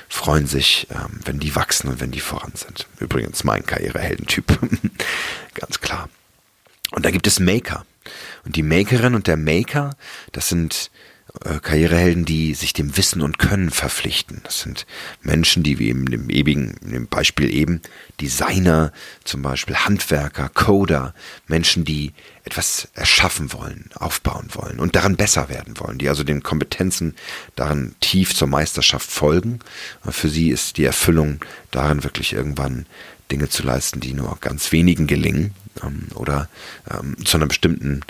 freuen 0.08 0.46
sich, 0.46 0.88
ähm, 0.92 1.20
wenn 1.26 1.40
die 1.40 1.56
wachsen 1.56 1.90
und 1.90 2.00
wenn 2.02 2.12
die 2.12 2.20
voran 2.20 2.52
sind. 2.56 2.88
Übrigens 3.00 3.44
mein 3.44 3.66
Karriereheldentyp. 3.66 4.60
Ganz 5.54 5.80
klar. 5.80 6.10
Und 6.92 7.06
da 7.06 7.12
gibt 7.12 7.28
es 7.28 7.40
Maker. 7.40 7.86
Und 8.44 8.56
die 8.56 8.64
Makerin 8.64 9.16
und 9.16 9.28
der 9.28 9.38
Maker, 9.38 9.96
das 10.32 10.50
sind 10.50 10.92
Karrierehelden, 11.40 12.26
die 12.26 12.54
sich 12.54 12.74
dem 12.74 12.98
Wissen 12.98 13.22
und 13.22 13.40
Können 13.40 13.72
verpflichten. 13.72 14.42
Das 14.44 14.60
sind 14.62 14.86
Menschen, 15.22 15.64
die 15.64 15.80
wie 15.80 15.88
eben 15.88 16.06
im 16.08 16.30
ewigen, 16.30 16.76
im 16.92 17.08
Beispiel 17.08 17.50
eben, 17.50 17.82
Designer, 18.20 18.92
zum 19.24 19.42
Beispiel 19.42 19.76
Handwerker, 19.76 20.50
Coder, 20.50 21.14
Menschen, 21.48 21.86
die 21.86 22.14
etwas 22.44 22.90
erschaffen 22.96 23.54
wollen, 23.54 23.90
aufbauen 23.96 24.50
wollen 24.54 24.80
und 24.80 24.96
daran 24.96 25.16
besser 25.16 25.48
werden 25.48 25.80
wollen, 25.80 25.98
die 25.98 26.10
also 26.10 26.24
den 26.24 26.44
Kompetenzen 26.44 27.16
darin 27.56 27.96
tief 28.02 28.36
zur 28.36 28.48
Meisterschaft 28.48 29.10
folgen. 29.10 29.60
Für 30.08 30.30
sie 30.30 30.50
ist 30.50 30.78
die 30.78 30.86
Erfüllung 30.86 31.40
darin 31.72 32.04
wirklich 32.04 32.34
irgendwann 32.34 32.86
Dinge 33.32 33.48
zu 33.48 33.64
leisten, 33.64 34.02
die 34.02 34.14
nur 34.14 34.38
ganz 34.42 34.72
wenigen 34.72 35.08
gelingen 35.08 35.54
ähm, 35.84 36.08
oder 36.16 36.50
ähm, 36.90 37.16
zu 37.26 37.38
einer 37.38 37.48
bestimmten 37.48 38.02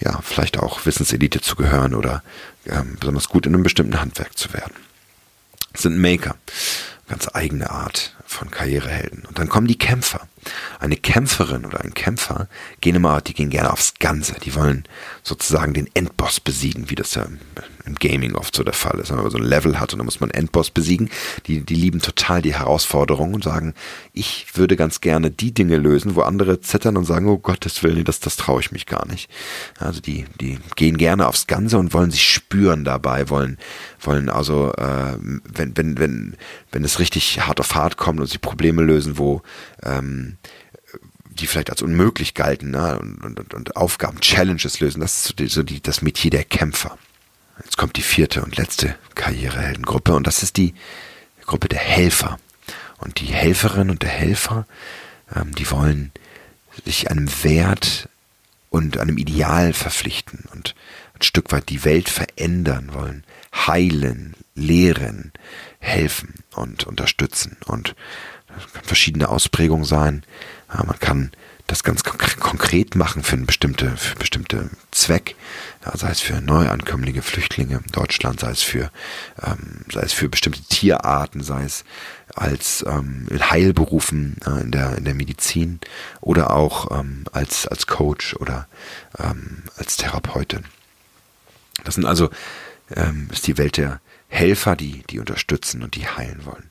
ja, 0.00 0.20
vielleicht 0.22 0.58
auch 0.58 0.84
Wissenselite 0.86 1.40
zu 1.40 1.56
gehören 1.56 1.94
oder 1.94 2.22
ähm, 2.66 2.96
besonders 2.98 3.28
gut 3.28 3.46
in 3.46 3.54
einem 3.54 3.62
bestimmten 3.62 4.00
Handwerk 4.00 4.36
zu 4.36 4.52
werden. 4.52 4.74
Das 5.72 5.82
sind 5.82 5.98
Maker, 5.98 6.36
ganz 7.08 7.28
eigene 7.32 7.70
Art 7.70 8.14
von 8.26 8.50
Karrierehelden. 8.50 9.24
Und 9.26 9.38
dann 9.38 9.48
kommen 9.48 9.66
die 9.66 9.78
Kämpfer. 9.78 10.26
Eine 10.80 10.96
Kämpferin 10.96 11.64
oder 11.64 11.80
ein 11.82 11.94
Kämpfer 11.94 12.48
gehen 12.80 12.96
immer, 12.96 13.20
die 13.20 13.34
gehen 13.34 13.50
gerne 13.50 13.72
aufs 13.72 13.94
Ganze. 13.98 14.34
Die 14.40 14.54
wollen 14.54 14.84
sozusagen 15.22 15.74
den 15.74 15.88
Endboss 15.94 16.40
besiegen, 16.40 16.90
wie 16.90 16.94
das 16.94 17.14
ja 17.14 17.26
im 17.86 17.94
Gaming 17.94 18.34
oft 18.34 18.54
so 18.54 18.64
der 18.64 18.74
Fall 18.74 18.98
ist. 18.98 19.10
Wenn 19.10 19.18
man 19.18 19.30
so 19.30 19.38
ein 19.38 19.44
Level 19.44 19.78
hat 19.78 19.92
und 19.92 19.98
dann 19.98 20.04
muss 20.04 20.20
man 20.20 20.30
Endboss 20.30 20.70
besiegen, 20.70 21.08
die, 21.46 21.60
die 21.60 21.74
lieben 21.74 22.00
total 22.00 22.42
die 22.42 22.54
Herausforderung 22.54 23.34
und 23.34 23.44
sagen, 23.44 23.74
ich 24.12 24.46
würde 24.54 24.76
ganz 24.76 25.00
gerne 25.00 25.30
die 25.30 25.54
Dinge 25.54 25.76
lösen, 25.76 26.16
wo 26.16 26.22
andere 26.22 26.60
zittern 26.60 26.96
und 26.96 27.04
sagen, 27.04 27.28
oh 27.28 27.38
Gottes 27.38 27.82
Willen, 27.82 28.04
das, 28.04 28.20
das 28.20 28.36
traue 28.36 28.60
ich 28.60 28.72
mich 28.72 28.86
gar 28.86 29.06
nicht. 29.06 29.30
Also 29.78 30.00
die, 30.00 30.26
die 30.40 30.58
gehen 30.74 30.98
gerne 30.98 31.26
aufs 31.28 31.46
Ganze 31.46 31.78
und 31.78 31.94
wollen 31.94 32.10
sich 32.10 32.26
spüren 32.26 32.84
dabei, 32.84 33.28
wollen, 33.30 33.58
wollen 34.00 34.28
also, 34.28 34.72
äh, 34.72 35.16
wenn, 35.20 35.76
wenn, 35.76 35.98
wenn, 35.98 36.36
wenn 36.72 36.84
es 36.84 36.98
richtig 36.98 37.46
hart 37.46 37.60
auf 37.60 37.74
hart 37.74 37.96
kommt 37.96 38.20
und 38.20 38.26
sie 38.26 38.38
Probleme 38.38 38.82
lösen, 38.82 39.18
wo 39.18 39.42
ähm, 39.82 40.38
die 41.28 41.46
vielleicht 41.46 41.70
als 41.70 41.82
unmöglich 41.82 42.34
galten 42.34 42.70
ne? 42.70 42.98
und, 42.98 43.38
und, 43.38 43.54
und 43.54 43.76
Aufgaben, 43.76 44.20
Challenges 44.20 44.80
lösen. 44.80 45.00
Das 45.00 45.18
ist 45.18 45.24
so, 45.24 45.34
die, 45.34 45.46
so 45.48 45.62
die, 45.62 45.82
das 45.82 46.02
Metier 46.02 46.30
der 46.30 46.44
Kämpfer. 46.44 46.98
Jetzt 47.64 47.76
kommt 47.76 47.96
die 47.96 48.02
vierte 48.02 48.42
und 48.42 48.56
letzte 48.56 48.96
Karriereheldengruppe 49.14 50.14
und 50.14 50.26
das 50.26 50.42
ist 50.42 50.56
die 50.56 50.74
Gruppe 51.44 51.68
der 51.68 51.78
Helfer. 51.78 52.38
Und 52.98 53.20
die 53.20 53.26
Helferin 53.26 53.90
und 53.90 54.02
der 54.02 54.10
Helfer, 54.10 54.66
ähm, 55.34 55.54
die 55.54 55.70
wollen 55.70 56.12
sich 56.84 57.10
einem 57.10 57.28
Wert 57.42 58.08
und 58.70 58.98
einem 58.98 59.18
Ideal 59.18 59.72
verpflichten 59.72 60.44
und 60.52 60.74
ein 61.14 61.22
Stück 61.22 61.52
weit 61.52 61.68
die 61.68 61.84
Welt 61.84 62.08
verändern 62.08 62.90
wollen, 62.92 63.24
heilen, 63.54 64.34
lehren, 64.54 65.32
helfen 65.78 66.34
und 66.54 66.84
unterstützen. 66.84 67.56
Und 67.66 67.94
das 68.48 68.72
kann 68.72 68.84
verschiedene 68.84 69.28
Ausprägungen 69.28 69.84
sein. 69.84 70.24
Ja, 70.72 70.84
man 70.84 70.98
kann 70.98 71.30
das 71.66 71.82
ganz 71.82 72.04
konkret 72.04 72.94
machen 72.94 73.22
für 73.22 73.34
einen 73.34 73.46
bestimmte, 73.46 73.96
für 73.96 74.14
bestimmte 74.16 74.70
Zweck, 74.92 75.34
ja, 75.84 75.96
sei 75.96 76.10
es 76.10 76.20
für 76.20 76.40
Neuankömmlinge, 76.40 77.22
Flüchtlinge 77.22 77.82
in 77.84 77.92
Deutschland, 77.92 78.40
sei 78.40 78.50
es 78.50 78.62
für, 78.62 78.90
ähm, 79.42 79.84
sei 79.90 80.02
es 80.02 80.12
für 80.12 80.28
bestimmte 80.28 80.62
Tierarten, 80.62 81.42
sei 81.42 81.64
es 81.64 81.84
als 82.34 82.84
ähm, 82.86 83.26
Heilberufen 83.32 84.36
äh, 84.46 84.60
in 84.62 84.70
der 84.70 84.96
in 84.96 85.04
der 85.04 85.14
Medizin 85.14 85.80
oder 86.20 86.54
auch 86.54 86.98
ähm, 86.98 87.24
als 87.32 87.66
als 87.66 87.86
Coach 87.86 88.36
oder 88.36 88.68
ähm, 89.18 89.64
als 89.76 89.96
Therapeutin. 89.96 90.64
Das 91.84 91.96
sind 91.96 92.04
also 92.04 92.30
ähm, 92.94 93.28
ist 93.32 93.46
die 93.46 93.58
Welt 93.58 93.76
der 93.76 94.00
Helfer, 94.28 94.76
die, 94.76 95.02
die 95.08 95.20
unterstützen 95.20 95.82
und 95.82 95.94
die 95.94 96.06
heilen 96.06 96.44
wollen. 96.44 96.70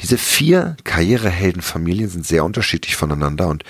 Diese 0.00 0.18
vier 0.18 0.76
Karriereheldenfamilien 0.84 2.08
sind 2.08 2.26
sehr 2.26 2.44
unterschiedlich 2.44 2.96
voneinander 2.96 3.48
und 3.48 3.64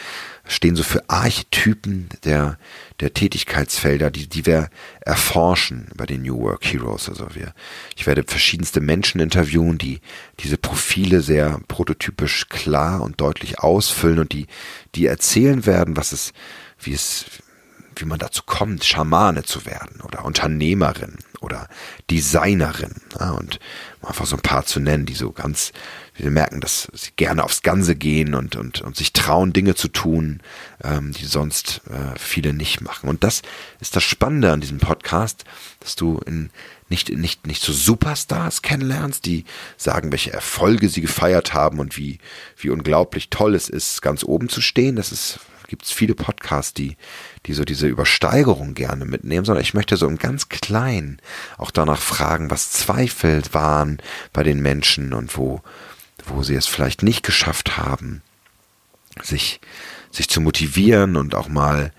stehen 0.47 0.75
so 0.75 0.83
für 0.83 1.09
Archetypen 1.09 2.09
der, 2.25 2.59
der 3.01 3.15
Tätigkeitsfelder, 3.15 4.11
die, 4.11 4.29
die 4.29 4.45
wir 4.45 4.71
erforschen 5.01 5.89
bei 5.95 6.05
den 6.05 6.23
New 6.23 6.41
Work 6.41 6.65
Heroes. 6.65 7.09
Also 7.09 7.29
wir, 7.35 7.55
ich 7.97 8.07
werde 8.07 8.25
verschiedenste 8.27 8.81
Menschen 8.81 9.21
interviewen, 9.21 9.79
die 9.79 10.01
diese 10.41 10.59
Profile 10.59 11.21
sehr 11.21 11.61
prototypisch 11.69 12.49
klar 12.49 13.03
und 13.03 13.21
deutlich 13.21 13.61
ausfüllen 13.61 14.19
und 14.19 14.33
die, 14.33 14.47
die 14.95 15.07
erzählen 15.07 15.65
werden, 15.65 15.97
was 15.97 16.13
es, 16.13 16.33
wie 16.81 16.93
es, 16.93 17.25
wie 17.97 18.05
man 18.05 18.19
dazu 18.19 18.43
kommt, 18.45 18.85
Schamane 18.85 19.45
zu 19.45 19.65
werden 19.65 20.01
oder 20.01 20.25
Unternehmerin 20.25 21.19
oder 21.43 21.69
Designerin. 22.11 22.95
Ja, 23.19 23.33
und 23.33 23.59
einfach 24.03 24.27
so 24.27 24.37
ein 24.37 24.43
paar 24.43 24.65
zu 24.65 24.81
nennen, 24.81 25.07
die 25.07 25.15
so 25.15 25.33
ganz, 25.33 25.73
wir 26.17 26.31
merken, 26.31 26.61
dass 26.61 26.89
sie 26.93 27.11
gerne 27.17 27.45
aufs 27.45 27.63
Ganze 27.63 27.95
gehen 27.95 28.35
und, 28.35 28.57
und, 28.57 28.81
und 28.81 28.97
sich 28.97 29.13
trauen, 29.13 29.53
Dinge 29.53 29.75
zu 29.75 29.89
tun, 29.89 30.41
ähm, 30.83 31.13
die 31.13 31.27
sonst 31.27 31.83
äh, 31.91 32.19
viele 32.19 32.53
nicht 32.53 32.81
machen. 32.81 33.09
Und 33.09 33.25
das 33.25 33.43
ist 33.81 33.97
das 33.97 34.03
Spannende 34.03 34.53
an 34.53 34.61
diesem 34.61 34.79
Podcast, 34.79 35.45
dass 35.81 35.97
du 35.97 36.19
in 36.27 36.51
nicht, 36.89 37.09
nicht, 37.09 37.47
nicht 37.47 37.63
so 37.63 37.73
Superstars 37.73 38.61
kennenlernst, 38.61 39.25
die 39.25 39.45
sagen, 39.79 40.13
welche 40.13 40.33
Erfolge 40.33 40.91
sie 40.91 41.01
gefeiert 41.01 41.55
haben 41.55 41.81
und 41.81 41.97
wie, 41.97 42.19
wie 42.59 42.69
unglaublich 42.69 43.31
toll 43.31 43.55
es 43.55 43.71
ist, 43.71 44.03
ganz 44.03 44.23
oben 44.23 44.51
zu 44.51 44.61
stehen. 44.61 44.97
Das 44.97 45.11
ist 45.11 45.41
gibt 45.73 45.87
es 45.87 45.91
viele 45.91 46.15
Podcasts, 46.15 46.75
die, 46.75 46.99
die 47.47 47.55
so 47.55 47.65
diese 47.65 47.87
Übersteigerung 47.87 48.75
gerne 48.75 49.07
mitnehmen, 49.07 49.47
sondern 49.47 49.63
ich 49.63 49.73
möchte 49.73 49.97
so 49.97 50.07
im 50.07 50.19
ganz 50.19 50.51
Kleinen 50.51 51.19
auch 51.57 51.71
danach 51.71 52.03
fragen, 52.03 52.51
was 52.51 52.73
Zweifel 52.73 53.43
waren 53.53 53.97
bei 54.35 54.43
den 54.43 54.61
Menschen 54.61 55.15
und 55.15 55.35
wo, 55.39 55.63
wo 56.27 56.43
sie 56.43 56.57
es 56.57 56.67
vielleicht 56.67 57.03
nicht 57.03 57.23
geschafft 57.23 57.79
haben, 57.79 58.21
sich, 59.23 59.63
sich 60.11 60.29
zu 60.29 60.43
motivieren 60.43 61.17
und 61.17 61.35
auch 61.35 61.49
mal 61.49 61.91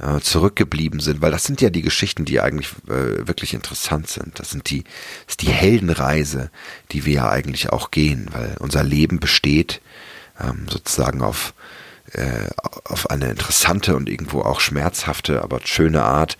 äh, 0.00 0.18
zurückgeblieben 0.18 0.98
sind, 0.98 1.22
weil 1.22 1.30
das 1.30 1.44
sind 1.44 1.60
ja 1.60 1.70
die 1.70 1.82
Geschichten, 1.82 2.24
die 2.24 2.40
eigentlich 2.40 2.72
äh, 2.88 3.28
wirklich 3.28 3.54
interessant 3.54 4.08
sind. 4.08 4.40
Das 4.40 4.50
sind 4.50 4.70
die, 4.70 4.82
das 4.82 5.34
ist 5.34 5.42
die 5.42 5.52
Heldenreise, 5.52 6.50
die 6.90 7.04
wir 7.04 7.14
ja 7.14 7.30
eigentlich 7.30 7.70
auch 7.70 7.92
gehen, 7.92 8.28
weil 8.32 8.56
unser 8.58 8.82
Leben 8.82 9.20
besteht 9.20 9.80
ähm, 10.40 10.66
sozusagen 10.68 11.22
auf 11.22 11.54
äh, 12.12 12.48
auf 12.84 13.10
eine 13.10 13.30
interessante 13.30 13.96
und 13.96 14.08
irgendwo 14.08 14.42
auch 14.42 14.60
schmerzhafte, 14.60 15.42
aber 15.42 15.60
schöne 15.64 16.02
Art 16.02 16.36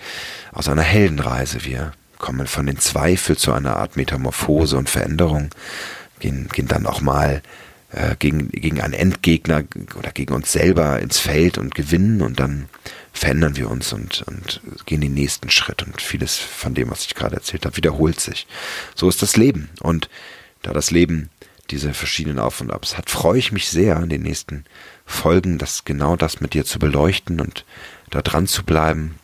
aus 0.53 0.69
einer 0.69 0.83
Heldenreise. 0.83 1.65
Wir 1.65 1.93
kommen 2.19 2.47
von 2.47 2.67
den 2.67 2.79
Zweifel 2.79 3.37
zu 3.37 3.53
einer 3.53 3.77
Art 3.77 3.97
Metamorphose 3.97 4.77
und 4.77 4.91
Veränderung, 4.91 5.51
gehen, 6.19 6.49
gehen 6.53 6.69
dann 6.69 6.87
auch 6.87 7.01
mal 7.01 7.43
äh, 7.93 8.15
gegen, 8.19 8.49
gegen 8.51 8.81
einen 8.81 8.95
Endgegner 8.95 9.65
oder 9.97 10.13
gegen 10.13 10.35
uns 10.35 10.53
selber 10.53 11.01
ins 11.01 11.19
Feld 11.19 11.59
und 11.59 11.75
gewinnen 11.75 12.23
und 12.23 12.39
dann 12.39 12.69
verändern 13.13 13.57
wir 13.57 13.71
uns 13.71 13.93
und, 13.93 14.23
und 14.27 14.61
gehen 14.87 15.01
den 15.01 15.15
nächsten 15.15 15.51
Schritt 15.51 15.83
und 15.83 16.01
vieles 16.01 16.37
von 16.37 16.75
dem, 16.75 16.91
was 16.91 17.07
ich 17.07 17.15
gerade 17.15 17.37
erzählt 17.37 17.67
habe, 17.67 17.77
wiederholt 17.77 18.21
sich. 18.21 18.47
So 18.95 19.09
ist 19.09 19.23
das 19.23 19.37
Leben 19.37 19.71
und 19.81 20.09
da 20.63 20.73
das 20.73 20.91
Leben 20.91 21.31
diese 21.71 21.95
verschiedenen 21.95 22.39
Auf 22.39 22.61
und 22.61 22.73
Abs 22.73 22.97
hat, 22.99 23.11
freue 23.11 23.39
ich 23.39 23.53
mich 23.53 23.69
sehr 23.69 23.97
an 23.97 24.09
den 24.09 24.23
nächsten 24.23 24.65
folgen, 25.11 25.59
das 25.59 25.85
genau 25.85 26.17
das 26.17 26.41
mit 26.41 26.55
dir 26.55 26.65
zu 26.65 26.79
beleuchten 26.79 27.41
und 27.41 27.65
da 28.11 28.23
dran 28.23 28.47
zu 28.47 28.65
bleiben. 28.65 29.17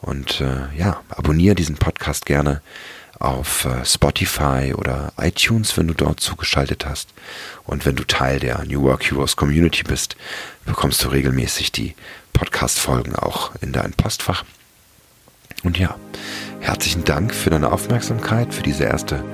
Und 0.00 0.40
äh, 0.40 0.76
ja, 0.76 1.00
abonniere 1.08 1.54
diesen 1.54 1.76
Podcast 1.76 2.26
gerne 2.26 2.60
auf 3.18 3.64
äh, 3.64 3.84
Spotify 3.84 4.74
oder 4.76 5.12
iTunes, 5.18 5.76
wenn 5.76 5.88
du 5.88 5.94
dort 5.94 6.20
zugeschaltet 6.20 6.84
hast. 6.84 7.10
Und 7.64 7.86
wenn 7.86 7.96
du 7.96 8.04
Teil 8.04 8.40
der 8.40 8.64
New 8.64 8.82
Work 8.82 9.10
Heroes 9.10 9.36
Community 9.36 9.82
bist, 9.82 10.16
bekommst 10.66 11.02
du 11.04 11.08
regelmäßig 11.08 11.72
die 11.72 11.94
Podcast-Folgen 12.32 13.14
auch 13.14 13.52
in 13.60 13.72
dein 13.72 13.92
Postfach. 13.92 14.44
Und 15.62 15.78
ja, 15.78 15.94
herzlichen 16.60 17.04
Dank 17.04 17.34
für 17.34 17.50
deine 17.50 17.72
Aufmerksamkeit, 17.72 18.52
für 18.52 18.62
diese 18.62 18.84
erste 18.84 19.24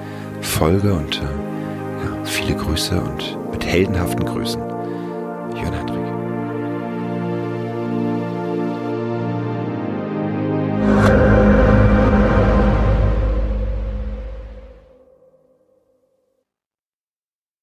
Folge 0.41 0.93
und 0.93 1.17
äh, 1.17 2.05
ja, 2.05 2.25
viele 2.25 2.57
Grüße 2.57 3.01
und 3.01 3.51
mit 3.51 3.65
heldenhaften 3.65 4.25
Grüßen 4.25 4.71